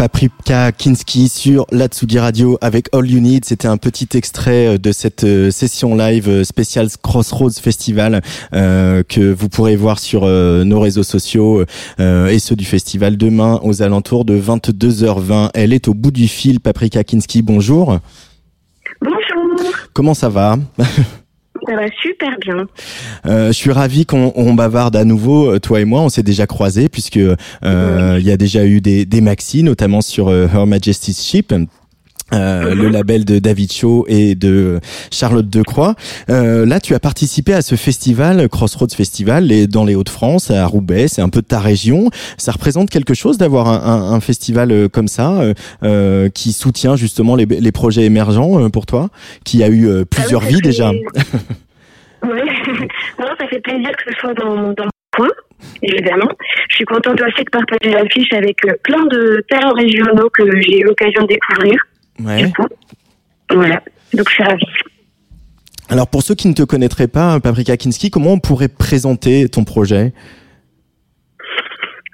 Paprika 0.00 0.72
Kinski 0.72 1.28
sur 1.28 1.66
la 1.70 1.86
Tsugi 1.88 2.18
Radio 2.18 2.56
avec 2.62 2.88
All 2.94 3.06
You 3.06 3.20
Need. 3.20 3.44
C'était 3.44 3.68
un 3.68 3.76
petit 3.76 4.08
extrait 4.14 4.66
euh, 4.66 4.78
de 4.78 4.92
cette 4.92 5.24
euh, 5.24 5.50
session 5.50 5.94
live 5.94 6.26
euh, 6.26 6.42
spéciale 6.42 6.88
Crossroads 7.02 7.60
Festival 7.60 8.22
euh, 8.54 9.02
que 9.06 9.30
vous 9.30 9.50
pourrez 9.50 9.76
voir 9.76 9.98
sur 9.98 10.22
euh, 10.24 10.64
nos 10.64 10.80
réseaux 10.80 11.02
sociaux 11.02 11.66
euh, 12.00 12.28
et 12.28 12.38
ceux 12.38 12.56
du 12.56 12.64
festival 12.64 13.18
demain 13.18 13.60
aux 13.62 13.82
alentours 13.82 14.24
de 14.24 14.40
22h20. 14.40 15.50
Elle 15.52 15.74
est 15.74 15.86
au 15.86 15.92
bout 15.92 16.12
du 16.12 16.28
fil, 16.28 16.60
Paprika 16.60 17.04
Kinski. 17.04 17.42
Bonjour. 17.42 17.98
Bonjour, 19.02 19.70
Comment 19.92 20.14
ça 20.14 20.30
va? 20.30 20.56
Ça 21.70 21.76
va 21.76 21.86
super 22.02 22.36
bien. 22.40 22.66
Euh, 23.26 23.48
je 23.48 23.52
suis 23.52 23.70
ravi 23.70 24.04
qu'on 24.04 24.32
on 24.34 24.54
bavarde 24.54 24.96
à 24.96 25.04
nouveau, 25.04 25.54
euh, 25.54 25.60
toi 25.60 25.80
et 25.80 25.84
moi. 25.84 26.00
On 26.00 26.08
s'est 26.08 26.24
déjà 26.24 26.46
croisés 26.46 26.88
puisque 26.88 27.18
euh, 27.18 28.16
il 28.18 28.26
y 28.26 28.32
a 28.32 28.36
déjà 28.36 28.64
eu 28.64 28.80
des, 28.80 29.06
des 29.06 29.20
maxi, 29.20 29.62
notamment 29.62 30.00
sur 30.00 30.28
euh, 30.28 30.48
Her 30.52 30.66
Majesty's 30.66 31.22
Ship. 31.24 31.54
Euh, 32.32 32.74
le 32.74 32.88
label 32.88 33.24
de 33.24 33.38
David 33.38 33.72
Shaw 33.72 34.04
et 34.08 34.34
de 34.34 34.80
Charlotte 35.10 35.48
Decroix. 35.48 35.94
Euh, 36.28 36.64
là, 36.66 36.80
tu 36.80 36.94
as 36.94 37.00
participé 37.00 37.52
à 37.54 37.62
ce 37.62 37.74
festival, 37.74 38.48
Crossroads 38.48 38.94
Festival, 38.96 39.50
et 39.52 39.66
dans 39.66 39.84
les 39.84 39.94
Hauts-de-France, 39.94 40.50
à 40.50 40.64
Roubaix. 40.66 41.08
C'est 41.08 41.22
un 41.22 41.28
peu 41.28 41.40
de 41.42 41.46
ta 41.46 41.58
région. 41.60 42.10
Ça 42.38 42.52
représente 42.52 42.90
quelque 42.90 43.14
chose 43.14 43.38
d'avoir 43.38 43.68
un, 43.68 43.80
un- 43.82 44.12
un 44.12 44.20
festival 44.20 44.72
euh, 44.72 44.88
comme 44.88 45.08
ça, 45.08 45.40
euh, 45.40 45.54
euh, 45.82 46.28
qui 46.28 46.52
soutient 46.52 46.96
justement 46.96 47.36
les, 47.36 47.46
les 47.46 47.72
projets 47.72 48.04
émergents 48.04 48.68
pour 48.70 48.86
toi, 48.86 49.08
qui 49.44 49.62
a 49.62 49.68
eu 49.68 49.88
plusieurs 50.06 50.42
Ah 50.42 50.46
oui, 50.48 50.54
vies 50.54 50.60
déjà. 50.60 50.92
non, 52.22 53.26
ça 53.38 53.46
fait 53.48 53.60
plaisir 53.60 53.90
que 53.96 54.12
ce 54.12 54.18
soit 54.20 54.34
dans, 54.34 54.72
dans 54.72 54.84
mon 54.84 54.90
coin, 55.16 55.28
évidemment. 55.82 56.28
Je 56.68 56.76
suis 56.76 56.84
contente 56.84 57.20
aussi 57.20 57.44
de 57.44 57.50
partager 57.50 57.92
l'affiche 57.94 58.32
avec 58.32 58.58
plein 58.82 59.04
de 59.06 59.44
talents 59.48 59.72
régionaux 59.74 60.28
que 60.32 60.42
j'ai 60.60 60.80
eu 60.80 60.84
l'occasion 60.84 61.22
de 61.22 61.28
découvrir. 61.28 61.80
Ouais. 62.20 62.44
Du 62.46 62.52
coup, 62.52 62.66
voilà. 63.52 63.82
Donc 64.14 64.28
je 64.28 64.34
suis 64.34 64.42
ravie. 64.42 64.66
Alors 65.88 66.06
pour 66.06 66.22
ceux 66.22 66.34
qui 66.34 66.48
ne 66.48 66.54
te 66.54 66.62
connaîtraient 66.62 67.08
pas, 67.08 67.40
Paprika 67.40 67.76
Kinski, 67.76 68.10
comment 68.10 68.32
on 68.32 68.38
pourrait 68.38 68.68
présenter 68.68 69.48
ton 69.48 69.64
projet? 69.64 70.12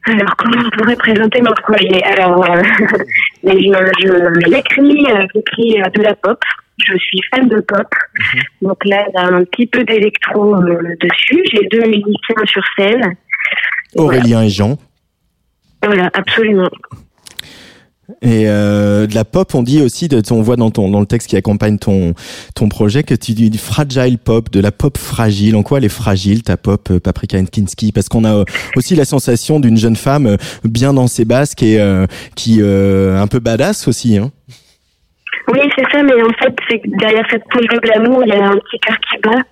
Alors, 0.09 0.37
comment 0.37 0.63
on 0.65 0.71
pourrait 0.79 0.97
présenter 0.97 1.41
mon 1.43 1.53
projet? 1.53 2.01
Alors, 2.05 2.49
euh, 2.49 2.63
je, 3.43 3.49
je 3.51 4.49
l'écris, 4.49 5.05
euh, 5.11 5.27
j'écris 5.35 5.83
euh, 5.83 5.91
de 5.97 6.03
la 6.03 6.15
pop. 6.15 6.41
Je 6.79 6.97
suis 6.97 7.21
fan 7.31 7.49
de 7.49 7.61
pop. 7.61 7.89
Donc 8.63 8.85
là, 8.85 9.05
il 9.09 9.15
y 9.15 9.19
a 9.19 9.27
un 9.27 9.45
petit 9.45 9.67
peu 9.67 9.83
d'électro 9.83 10.55
euh, 10.55 10.95
dessus. 11.01 11.43
J'ai 11.51 11.67
deux 11.73 11.87
musiciens 11.87 12.45
sur 12.47 12.63
scène. 12.79 13.17
Aurélien 13.97 14.43
et 14.43 14.49
Jean. 14.49 14.77
Voilà, 15.83 16.09
absolument. 16.15 16.71
Et 18.23 18.45
euh, 18.47 19.07
de 19.07 19.15
la 19.15 19.25
pop, 19.25 19.55
on 19.55 19.63
dit 19.63 19.83
aussi, 19.83 20.07
de, 20.07 20.23
on 20.31 20.41
voit 20.41 20.57
dans 20.57 20.71
ton 20.71 20.91
dans 20.91 21.01
le 21.01 21.07
texte 21.07 21.29
qui 21.29 21.37
accompagne 21.37 21.79
ton 21.79 22.15
ton 22.55 22.69
projet 22.69 23.03
que 23.03 23.15
tu 23.15 23.33
dis 23.33 23.57
fragile 23.59 24.19
pop, 24.19 24.51
de 24.51 24.61
la 24.61 24.71
pop 24.71 24.97
fragile. 24.97 25.57
En 25.57 25.63
quoi 25.63 25.79
elle 25.79 25.85
est 25.85 25.89
fragile 25.89 26.43
ta 26.43 26.57
pop, 26.57 26.89
euh, 26.91 27.01
Paprika 27.01 27.43
Kinski? 27.43 27.91
Parce 27.91 28.09
qu'on 28.09 28.25
a 28.25 28.35
euh, 28.35 28.45
aussi 28.77 28.95
la 28.95 29.05
sensation 29.05 29.59
d'une 29.59 29.77
jeune 29.77 29.97
femme 29.97 30.27
euh, 30.27 30.37
bien 30.65 30.93
dans 30.93 31.07
ses 31.07 31.25
basques 31.25 31.63
et 31.63 31.81
euh, 31.81 32.07
qui 32.37 32.59
euh, 32.61 33.21
un 33.21 33.27
peu 33.27 33.41
badass 33.41 33.89
aussi. 33.89 34.19
Hein. 34.19 34.31
Oui, 35.49 35.61
c'est 35.77 35.85
ça, 35.93 36.03
mais 36.03 36.15
en 36.15 36.33
fait, 36.41 36.55
c'est 36.69 36.81
derrière 36.85 37.25
cette 37.31 37.45
couche 37.45 37.69
de 37.73 37.79
glamour, 37.79 38.23
il 38.25 38.29
y 38.29 38.33
a 38.33 38.47
un 38.47 38.57
petit 38.57 38.79
cœur 38.81 38.97
qui 38.99 39.19
bat. 39.23 39.43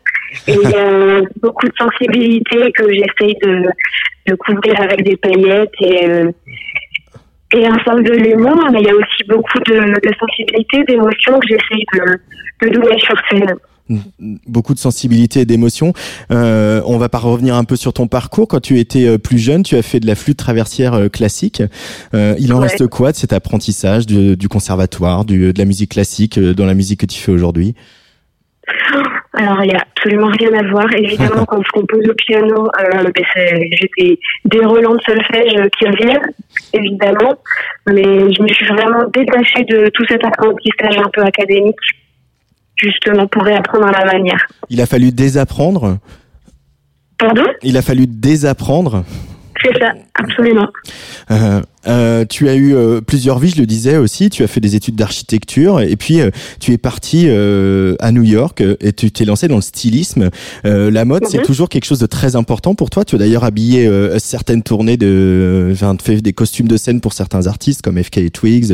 Et 0.48 0.56
il 0.62 0.70
y 0.70 0.74
a 0.74 1.20
beaucoup 1.42 1.66
de 1.66 1.74
sensibilité 1.78 2.72
que 2.72 2.92
j'essaye 2.92 3.36
de, 3.42 3.68
de 4.26 4.34
couvrir 4.34 4.80
avec 4.80 5.04
des 5.04 5.16
paillettes 5.16 5.70
et, 5.80 6.08
et 7.56 7.66
un 7.66 7.78
sens 7.84 8.02
de 8.02 8.12
l'humour, 8.12 8.58
mais 8.72 8.80
il 8.80 8.86
y 8.86 8.90
a 8.90 8.94
aussi 8.94 9.22
beaucoup 9.28 9.58
de, 9.66 9.74
de 9.74 10.14
sensibilité, 10.18 10.84
d'émotion 10.88 11.38
que 11.38 11.46
j'essaye 11.48 11.84
de, 11.94 12.66
de 12.68 12.74
donner 12.74 12.98
sur 13.00 13.14
scène. 13.30 13.54
Beaucoup 14.46 14.72
de 14.72 14.78
sensibilité 14.78 15.40
et 15.40 15.44
d'émotion. 15.44 15.92
Euh, 16.30 16.80
on 16.86 16.96
va 16.96 17.10
pas 17.10 17.18
revenir 17.18 17.54
un 17.54 17.64
peu 17.64 17.76
sur 17.76 17.92
ton 17.92 18.06
parcours. 18.06 18.48
Quand 18.48 18.60
tu 18.60 18.78
étais 18.78 19.06
euh, 19.06 19.18
plus 19.18 19.38
jeune, 19.38 19.62
tu 19.62 19.76
as 19.76 19.82
fait 19.82 20.00
de 20.00 20.06
la 20.06 20.14
flûte 20.14 20.38
traversière 20.38 20.94
euh, 20.94 21.08
classique. 21.10 21.62
Euh, 22.14 22.34
il 22.38 22.54
en 22.54 22.60
Ouais. 22.60 22.68
reste 22.68 22.86
quoi 22.86 23.12
de 23.12 23.16
cet 23.16 23.34
apprentissage 23.34 24.06
du, 24.06 24.38
du 24.38 24.48
conservatoire, 24.48 25.26
du, 25.26 25.52
de 25.52 25.58
la 25.58 25.66
musique 25.66 25.90
classique 25.90 26.38
dans 26.40 26.64
la 26.64 26.72
musique 26.74 27.00
que 27.00 27.06
tu 27.06 27.20
fais 27.20 27.30
aujourd'hui? 27.32 27.74
Alors, 29.36 29.62
il 29.64 29.68
n'y 29.68 29.74
a 29.74 29.80
absolument 29.80 30.28
rien 30.38 30.52
à 30.54 30.62
voir. 30.70 30.86
Évidemment, 30.94 31.44
quand 31.48 31.62
je 31.62 31.70
compose 31.70 32.08
au 32.08 32.14
piano, 32.14 32.66
euh, 32.66 33.10
ben, 33.14 33.24
j'ai 33.34 33.90
des, 33.98 34.18
des 34.44 34.64
relents 34.64 34.94
de 34.94 35.02
solfège 35.02 35.68
qui 35.78 35.86
reviennent, 35.86 36.32
évidemment. 36.72 37.34
Mais 37.88 38.02
je 38.02 38.42
me 38.42 38.48
suis 38.48 38.66
vraiment 38.66 39.08
détachée 39.12 39.64
de 39.64 39.90
tout 39.92 40.04
cet 40.08 40.24
apprentissage 40.24 40.98
un 40.98 41.10
peu 41.12 41.22
académique, 41.22 41.76
justement 42.76 43.26
pour 43.26 43.42
réapprendre 43.42 43.86
à 43.86 44.04
ma 44.04 44.12
manière. 44.12 44.46
Il 44.70 44.80
a 44.80 44.86
fallu 44.86 45.10
désapprendre. 45.10 45.98
Pardon? 47.18 47.44
Il 47.62 47.76
a 47.76 47.82
fallu 47.82 48.06
désapprendre. 48.06 49.04
C'est 49.62 49.78
ça, 49.78 49.92
absolument. 50.14 50.66
Euh, 51.30 51.60
euh, 51.86 52.24
tu 52.28 52.48
as 52.48 52.54
eu 52.54 52.74
euh, 52.74 53.00
plusieurs 53.00 53.38
vies, 53.38 53.50
je 53.50 53.60
le 53.60 53.66
disais 53.66 53.96
aussi. 53.96 54.28
Tu 54.30 54.42
as 54.42 54.46
fait 54.46 54.60
des 54.60 54.74
études 54.74 54.96
d'architecture 54.96 55.80
et 55.80 55.96
puis 55.96 56.20
euh, 56.20 56.30
tu 56.60 56.72
es 56.72 56.78
parti 56.78 57.24
euh, 57.28 57.94
à 58.00 58.10
New 58.12 58.22
York 58.24 58.62
et 58.80 58.92
tu 58.92 59.10
t'es 59.10 59.24
lancé 59.24 59.48
dans 59.48 59.56
le 59.56 59.62
stylisme. 59.62 60.30
Euh, 60.66 60.90
la 60.90 61.04
mode, 61.04 61.24
c'est 61.28 61.38
Mhm. 61.38 61.44
toujours 61.44 61.68
quelque 61.68 61.84
chose 61.84 61.98
de 62.00 62.06
très 62.06 62.36
important 62.36 62.74
pour 62.74 62.90
toi. 62.90 63.04
Tu 63.04 63.14
as 63.14 63.18
d'ailleurs 63.18 63.44
habillé 63.44 63.86
euh, 63.86 64.18
certaines 64.18 64.62
tournées 64.62 64.96
de, 64.96 65.70
enfin, 65.72 65.96
fait 66.02 66.16
des 66.20 66.32
costumes 66.32 66.68
de 66.68 66.76
scène 66.76 67.00
pour 67.00 67.12
certains 67.12 67.46
artistes 67.46 67.82
comme 67.82 68.02
FK 68.02 68.30
Twigs, 68.32 68.72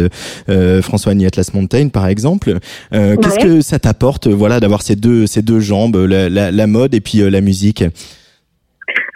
François 0.83 1.12
Annie 1.12 1.27
Atlas 1.27 1.53
Mountain, 1.55 1.88
par 1.88 2.07
exemple. 2.07 2.59
Euh, 2.95 3.16
Qu'est-ce 3.16 3.37
Ouais. 3.37 3.43
que 3.43 3.61
ça 3.61 3.79
t'apporte, 3.79 4.29
voilà, 4.29 4.61
d'avoir 4.61 4.83
ces 4.83 4.97
deux 4.97 5.27
ces 5.27 5.43
deux 5.43 5.61
jambes, 5.61 5.97
la, 5.97 6.29
la, 6.29 6.51
la 6.51 6.66
mode 6.66 6.95
et 6.95 7.01
puis 7.01 7.21
euh, 7.21 7.29
la 7.31 7.40
musique? 7.40 7.85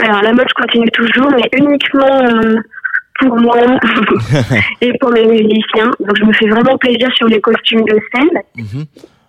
Alors, 0.00 0.22
la 0.22 0.32
mode, 0.32 0.46
je 0.48 0.62
continue 0.62 0.90
toujours, 0.90 1.30
mais 1.30 1.48
uniquement 1.58 2.20
euh, 2.22 2.56
pour 3.20 3.36
moi 3.40 3.56
et 4.80 4.92
pour 5.00 5.10
mes 5.10 5.26
musiciens. 5.26 5.90
Donc, 6.00 6.16
je 6.18 6.24
me 6.24 6.32
fais 6.32 6.48
vraiment 6.48 6.76
plaisir 6.78 7.08
sur 7.14 7.26
les 7.26 7.40
costumes 7.40 7.84
de 7.84 7.98
scène. 8.12 8.42
Mhm. 8.56 8.84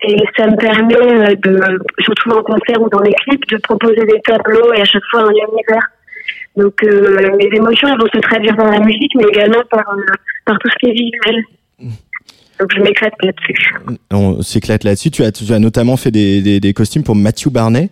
Et 0.07 0.17
ça 0.37 0.47
me 0.47 0.55
permet 0.57 0.95
euh, 0.95 1.35
de, 1.35 1.59
surtout 1.99 2.29
en 2.31 2.43
concert 2.43 2.81
ou 2.81 2.89
dans 2.89 2.99
les 2.99 3.13
clips, 3.13 3.47
de 3.49 3.57
proposer 3.57 4.05
des 4.05 4.21
tableaux 4.23 4.73
et 4.73 4.81
à 4.81 4.85
chaque 4.85 5.03
fois 5.09 5.21
un 5.21 5.31
univers. 5.31 5.87
Donc 6.57 6.73
euh, 6.83 7.35
mes 7.37 7.49
émotions 7.57 7.87
elles 7.87 7.99
vont 7.99 8.07
se 8.13 8.19
traduire 8.19 8.55
dans 8.55 8.69
la 8.69 8.79
musique, 8.79 9.11
mais 9.15 9.25
également 9.29 9.63
par, 9.69 9.81
euh, 9.89 10.13
par 10.45 10.57
tout 10.59 10.69
ce 10.69 10.75
qui 10.79 10.91
est 10.91 10.93
visuel. 10.93 11.43
Donc 12.59 12.71
je 12.73 12.81
m'éclate 12.81 13.13
là-dessus. 13.21 13.75
On 14.11 14.41
s'éclate 14.41 14.83
là-dessus. 14.83 15.11
Tu 15.11 15.23
as, 15.23 15.31
tu 15.31 15.51
as 15.51 15.59
notamment 15.59 15.97
fait 15.97 16.11
des, 16.11 16.41
des, 16.41 16.59
des 16.59 16.73
costumes 16.73 17.03
pour 17.03 17.15
Matthew 17.15 17.49
Barney. 17.49 17.89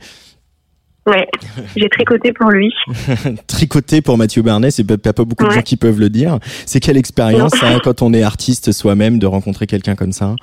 Ouais, 1.05 1.27
j'ai 1.75 1.89
tricoté 1.89 2.31
pour 2.31 2.49
lui. 2.49 2.73
tricoté 3.47 4.01
pour 4.01 4.17
Mathieu 4.17 4.41
Barnet, 4.41 4.71
c'est 4.71 4.85
pas, 4.85 4.97
pas 4.97 5.25
beaucoup 5.25 5.45
de 5.45 5.51
gens 5.51 5.61
qui 5.61 5.77
peuvent 5.77 5.99
le 5.99 6.09
dire. 6.09 6.39
C'est 6.65 6.79
quelle 6.79 6.97
expérience 6.97 7.61
hein, 7.63 7.79
quand 7.83 8.01
on 8.01 8.13
est 8.13 8.23
artiste 8.23 8.71
soi-même 8.71 9.19
de 9.19 9.27
rencontrer 9.27 9.67
quelqu'un 9.67 9.95
comme 9.95 10.13
ça? 10.13 10.35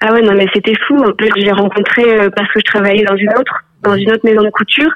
Ah 0.00 0.12
ouais, 0.12 0.22
non, 0.22 0.34
mais 0.34 0.46
c'était 0.52 0.76
fou. 0.86 0.96
En 0.96 1.12
plus, 1.12 1.30
j'ai 1.36 1.52
rencontré 1.52 2.02
euh, 2.04 2.30
parce 2.34 2.50
que 2.52 2.60
je 2.60 2.64
travaillais 2.64 3.04
dans 3.04 3.16
une 3.16 3.30
autre, 3.30 3.64
dans 3.82 3.94
une 3.94 4.10
autre 4.10 4.24
maison 4.24 4.42
de 4.42 4.50
couture. 4.50 4.90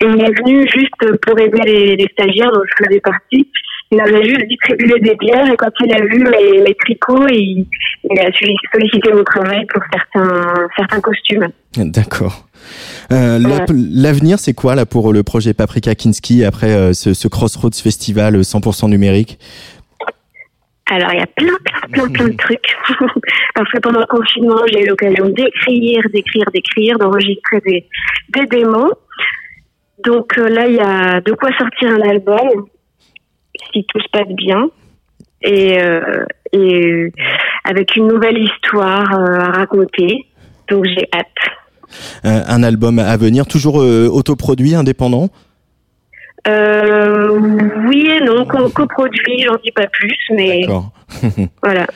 Et 0.00 0.06
il 0.06 0.20
est 0.20 0.42
venu 0.42 0.66
juste 0.68 1.18
pour 1.22 1.38
aider 1.38 1.60
les, 1.64 1.96
les 1.96 2.08
stagiaires 2.12 2.52
dont 2.52 2.62
je 2.64 2.84
faisais 2.84 3.00
partie. 3.00 3.48
Il 3.90 4.00
avait 4.00 4.24
juste 4.24 4.46
distribué 4.48 4.98
des 5.00 5.14
bières 5.14 5.48
et 5.50 5.56
quand 5.56 5.70
il 5.80 5.92
a 5.92 6.04
vu 6.04 6.18
mes, 6.18 6.62
mes 6.62 6.74
tricots, 6.74 7.28
il, 7.28 7.66
il 8.10 8.18
a 8.18 8.30
sollicité 8.32 9.12
mon 9.12 9.22
travail 9.22 9.64
pour 9.66 9.82
certains, 9.92 10.68
certains 10.76 11.00
costumes. 11.00 11.48
D'accord. 11.76 12.46
Euh, 13.12 13.38
la- 13.38 13.64
L'avenir, 13.68 14.38
c'est 14.38 14.54
quoi 14.54 14.74
là 14.74 14.86
pour 14.86 15.12
le 15.12 15.22
projet 15.22 15.54
Paprika 15.54 15.94
Kinski 15.94 16.44
après 16.44 16.72
euh, 16.72 16.92
ce, 16.92 17.14
ce 17.14 17.28
Crossroads 17.28 17.70
Festival 17.82 18.36
euh, 18.36 18.42
100% 18.42 18.88
numérique? 18.90 19.38
Alors, 20.90 21.12
il 21.12 21.18
y 21.18 21.22
a 21.22 21.26
plein, 21.26 21.54
plein, 21.64 21.88
plein, 21.92 22.08
plein 22.12 22.28
de 22.28 22.36
trucs. 22.36 22.76
Parce 23.54 23.70
que 23.72 23.78
pendant 23.78 24.00
le 24.00 24.06
confinement, 24.06 24.60
j'ai 24.70 24.82
eu 24.82 24.86
l'occasion 24.86 25.28
d'écrire, 25.30 26.02
d'écrire, 26.12 26.44
d'écrire, 26.52 26.98
d'enregistrer 26.98 27.60
des, 27.64 27.86
des 28.34 28.46
démos. 28.46 28.92
Donc 30.04 30.36
euh, 30.38 30.48
là, 30.48 30.66
il 30.66 30.74
y 30.74 30.80
a 30.80 31.20
de 31.22 31.32
quoi 31.32 31.50
sortir 31.56 31.88
un 31.90 32.02
album, 32.10 32.66
si 33.72 33.84
tout 33.86 34.00
se 34.00 34.08
passe 34.12 34.28
bien. 34.34 34.66
Et, 35.40 35.78
euh, 35.82 36.24
et 36.52 36.58
euh, 36.84 37.10
avec 37.64 37.96
une 37.96 38.08
nouvelle 38.08 38.38
histoire 38.38 39.10
euh, 39.18 39.38
à 39.40 39.50
raconter. 39.52 40.26
Donc 40.68 40.84
j'ai 40.86 41.08
hâte. 41.14 41.26
Euh, 42.24 42.42
Un 42.46 42.62
album 42.62 42.98
à 42.98 43.16
venir, 43.16 43.46
toujours 43.46 43.80
euh, 43.80 44.08
autoproduit, 44.08 44.74
indépendant 44.74 45.28
oui 46.46 48.06
et 48.06 48.24
non, 48.24 48.44
co- 48.44 48.68
coproduit, 48.68 49.42
j'en 49.46 49.56
dis 49.64 49.70
pas 49.72 49.86
plus, 49.86 50.16
mais 50.36 50.66
voilà. 51.62 51.86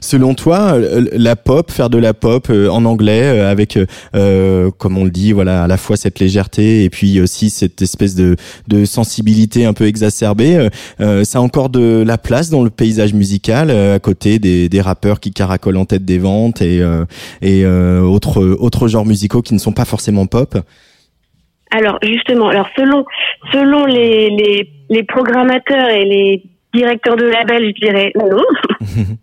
Selon 0.00 0.34
toi, 0.34 0.74
euh, 0.74 1.06
la 1.12 1.36
pop, 1.36 1.70
faire 1.70 1.90
de 1.90 1.98
la 1.98 2.14
pop 2.14 2.48
euh, 2.50 2.68
en 2.68 2.84
anglais 2.84 3.22
euh, 3.24 3.50
avec, 3.50 3.76
euh, 3.76 3.86
euh, 4.14 4.70
comme 4.78 4.96
on 4.96 5.04
le 5.04 5.10
dit, 5.10 5.32
voilà, 5.32 5.64
à 5.64 5.66
la 5.66 5.76
fois 5.76 5.96
cette 5.96 6.20
légèreté 6.20 6.84
et 6.84 6.90
puis 6.90 7.20
aussi 7.20 7.50
cette 7.50 7.82
espèce 7.82 8.14
de, 8.14 8.36
de 8.68 8.84
sensibilité 8.84 9.64
un 9.66 9.72
peu 9.74 9.86
exacerbée, 9.86 10.56
euh, 10.56 10.68
euh, 11.00 11.24
ça 11.24 11.38
a 11.38 11.42
encore 11.42 11.68
de 11.68 12.02
la 12.06 12.18
place 12.18 12.50
dans 12.50 12.62
le 12.62 12.70
paysage 12.70 13.12
musical 13.14 13.70
euh, 13.70 13.96
à 13.96 13.98
côté 13.98 14.38
des, 14.38 14.68
des 14.68 14.80
rappeurs 14.80 15.20
qui 15.20 15.32
caracolent 15.32 15.76
en 15.76 15.84
tête 15.84 16.04
des 16.04 16.18
ventes 16.18 16.62
et, 16.62 16.80
euh, 16.80 17.04
et 17.42 17.64
euh, 17.64 18.00
autres 18.02 18.42
autres 18.42 18.88
genres 18.88 19.06
musicaux 19.06 19.42
qui 19.42 19.54
ne 19.54 19.58
sont 19.58 19.72
pas 19.72 19.84
forcément 19.84 20.26
pop? 20.26 20.56
Alors 21.70 21.98
justement, 22.02 22.48
alors 22.48 22.68
selon 22.76 23.04
selon 23.52 23.84
les, 23.86 24.30
les, 24.30 24.70
les 24.88 25.02
programmateurs 25.02 25.88
et 25.90 26.04
les 26.04 26.42
directeurs 26.72 27.16
de 27.16 27.26
label, 27.26 27.66
je 27.74 27.86
dirais 27.86 28.12
non. 28.14 28.42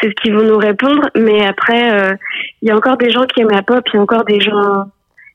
C'est 0.00 0.08
ce 0.08 0.14
qu'ils 0.22 0.34
vont 0.34 0.44
nous 0.44 0.58
répondre. 0.58 1.08
Mais 1.16 1.44
après, 1.46 1.92
euh, 1.92 2.14
il 2.60 2.68
y 2.68 2.70
a 2.70 2.76
encore 2.76 2.96
des 2.96 3.10
gens 3.10 3.24
qui 3.24 3.40
aiment 3.40 3.50
la 3.50 3.62
pop, 3.62 3.82
il 3.92 3.96
y 3.96 3.98
a 3.98 4.02
encore 4.02 4.24
des 4.24 4.40
gens 4.40 4.84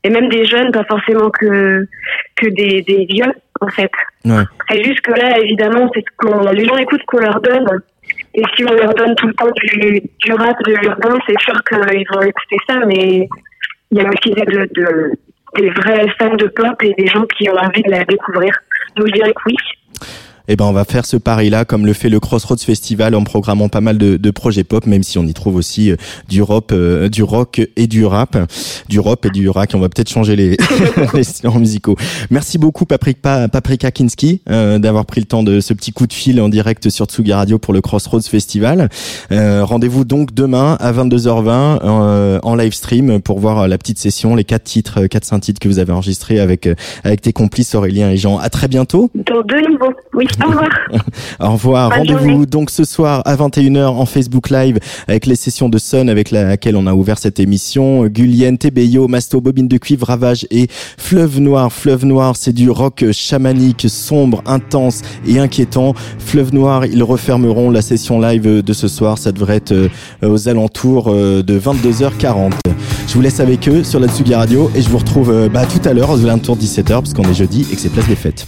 et 0.04 0.10
même 0.10 0.30
des 0.30 0.46
jeunes, 0.46 0.72
pas 0.72 0.84
forcément 0.86 1.30
que 1.30 1.88
que 2.36 2.48
des, 2.50 2.82
des 2.82 3.06
vieux 3.06 3.32
en 3.62 3.68
fait. 3.70 3.92
Ouais. 4.26 4.44
Et 4.74 4.84
juste 4.84 5.02
que 5.02 5.12
là, 5.12 5.40
évidemment, 5.40 5.90
c'est 5.94 6.02
ce 6.02 6.16
qu'on 6.18 6.52
les 6.52 6.66
gens 6.66 6.78
écoutent 6.78 7.02
ce 7.02 7.06
qu'on 7.06 7.20
leur 7.20 7.42
donne. 7.42 7.66
Et 8.36 8.44
si 8.56 8.64
on 8.66 8.74
leur 8.74 8.94
donne 8.94 9.16
tout 9.16 9.28
le 9.28 9.34
temps 9.34 9.50
du, 9.56 10.02
du 10.24 10.34
rap, 10.34 10.56
de 10.66 10.74
l'urbain, 10.76 11.18
c'est 11.28 11.40
sûr 11.42 11.56
qu'ils 11.64 12.06
vont 12.14 12.22
écouter 12.22 12.58
ça, 12.70 12.76
mais 12.86 13.28
il 13.92 13.98
y 13.98 14.02
a 14.02 14.08
aussi 14.10 14.30
des, 14.34 14.46
de, 14.46 14.70
de- 14.76 15.12
des 15.58 15.70
vrais 15.70 16.08
fans 16.20 16.36
de 16.36 16.48
pop 16.48 16.82
et 16.84 16.94
des 16.98 17.08
gens 17.08 17.26
qui 17.38 17.50
ont 17.50 17.58
envie 17.58 17.84
de 17.84 17.92
la 17.92 18.04
découvrir. 18.06 18.54
Donc 18.96 19.08
je 19.08 19.14
dirais 19.14 19.34
que 19.34 19.42
oui. 19.48 19.56
Eh 20.48 20.56
ben, 20.56 20.66
on 20.66 20.72
va 20.72 20.86
faire 20.86 21.06
ce 21.06 21.18
pari-là, 21.18 21.66
comme 21.66 21.86
le 21.86 21.94
fait 21.94 22.10
le 22.10 22.20
Crossroads 22.20 22.58
Festival, 22.58 23.16
en 23.16 23.24
programmant 23.24 23.68
pas 23.68 23.82
mal 23.82 23.98
de, 23.98 24.16
de 24.16 24.32
projets 24.32 24.64
pop, 24.64 24.86
même 24.86 25.04
si 25.04 25.18
on 25.18 25.26
y 25.26 25.34
trouve 25.34 25.56
aussi 25.56 25.92
euh, 25.92 25.96
du 26.30 26.42
rock, 26.42 26.72
euh, 26.72 27.10
du 27.10 27.22
rock 27.24 27.62
et 27.76 27.88
du 27.88 28.06
rap, 28.06 28.38
du 28.88 29.00
rap 29.00 29.26
et 29.26 29.30
du 29.30 29.50
rack. 29.50 29.72
On 29.74 29.80
va 29.80 29.90
peut-être 29.90 30.10
changer 30.10 30.36
les, 30.36 30.58
les 31.14 31.24
styles 31.24 31.50
musicaux. 31.50 31.98
Merci 32.30 32.58
beaucoup, 32.58 32.86
Paprika, 32.86 33.50
Paprika 33.50 33.92
Kinski, 33.92 34.42
euh, 34.50 34.80
d'avoir 34.80 35.06
pris 35.06 35.20
le 35.20 35.28
temps 35.28 35.44
de 35.44 35.60
ce 35.60 35.74
petit 35.74 35.92
coup 35.92 36.08
de 36.08 36.14
fil 36.14 36.40
en 36.40 36.50
direct 36.50 36.90
sur 36.90 37.06
Tsugi 37.06 37.34
Radio 37.34 37.60
pour 37.60 37.74
le 37.74 37.82
Crossroads 37.82 38.22
Festival. 38.22 38.90
Euh, 39.32 39.66
Rendez-vous 39.66 40.06
donc 40.06 40.34
demain 40.34 40.78
à 40.80 40.94
22h20 40.94 41.80
euh, 41.84 42.40
en 42.44 42.56
live 42.56 42.74
stream 42.74 43.22
pour 43.22 43.40
voir 43.40 43.68
la 43.68 43.78
petite 43.78 44.00
session, 44.00 44.36
les 44.36 44.44
quatre 44.46 44.64
titres, 44.64 45.08
quatre 45.08 45.26
cinq 45.26 45.40
titres 45.40 45.60
que 45.60 45.68
vous 45.68 45.80
avez 45.80 45.92
enregistrés 45.92 46.40
avec 46.40 46.70
avec 47.04 47.22
tes 47.22 47.34
complices 47.34 47.76
Aurélien 47.76 48.10
et 48.12 48.18
Jean. 48.18 48.38
À 48.38 48.50
très 48.50 48.68
bientôt. 48.68 49.10
Dans 49.14 49.42
deux 49.42 49.60
niveaux. 49.68 49.94
Oui, 50.14 50.26
au 50.44 50.50
revoir. 50.50 50.70
Au 51.40 51.52
revoir. 51.52 51.92
Rendez-vous 51.92 52.46
donc 52.46 52.70
ce 52.70 52.84
soir 52.84 53.22
à 53.26 53.36
21h 53.36 53.86
en 53.86 54.06
Facebook 54.06 54.50
Live 54.50 54.80
avec 55.08 55.26
les 55.26 55.36
sessions 55.36 55.70
de 55.70 55.78
Sun 55.78 56.10
avec 56.10 56.32
laquelle 56.32 56.76
on 56.76 56.88
a 56.88 56.94
ouvert 56.94 57.18
cette 57.18 57.40
émission. 57.40 58.06
Gullienne, 58.08 58.58
Tebeyo, 58.58 59.08
Masto, 59.08 59.42
Bobine 59.42 59.68
de 59.68 59.78
Cuivre, 59.78 60.08
Ravage 60.08 60.48
et 60.52 60.68
Fleuve 60.98 61.40
Noir. 61.40 61.72
Fleuve 61.72 62.06
Noir, 62.06 62.36
c'est 62.36 62.54
du 62.54 62.70
rock 62.70 63.06
chamanique, 63.12 63.86
sombre, 63.90 64.42
intense 64.46 65.02
et 65.28 65.40
inquiétant. 65.40 65.94
Fleuve 66.20 66.54
Noir, 66.54 66.86
ils 66.86 67.04
refermeront 67.04 67.70
la 67.70 67.82
session 67.82 68.20
live 68.20 68.62
de 68.62 68.74
ce 68.74 68.88
soir. 68.88 69.18
Ça 69.18 69.32
devrait 69.32 69.58
être 69.58 69.72
euh, 69.72 69.90
aux 70.24 70.48
alentours 70.48 71.08
euh, 71.10 71.44
de 71.44 71.60
22h40. 71.60 72.54
Je 73.08 73.14
vous 73.14 73.22
laisse 73.22 73.40
avec 73.40 73.68
eux 73.68 73.84
sur 73.84 74.00
la 74.00 74.08
Tsugi 74.08 74.36
Radio 74.36 74.70
et 74.76 74.82
je 74.82 74.90
vous 74.90 74.98
retrouve 74.98 75.32
euh, 75.32 75.50
bah, 75.50 75.66
tout 75.66 75.88
à 75.88 75.94
l'heure 75.94 76.10
aux 76.10 76.24
alentours 76.26 76.58
de 76.58 76.62
17h 76.62 76.88
parce 76.88 77.14
qu'on 77.14 77.24
est 77.24 77.34
jeudi 77.34 77.66
et 77.72 77.76
que 77.76 77.82
c'est 77.82 77.90
place 77.90 78.08
des 78.08 78.16
fêtes. 78.16 78.48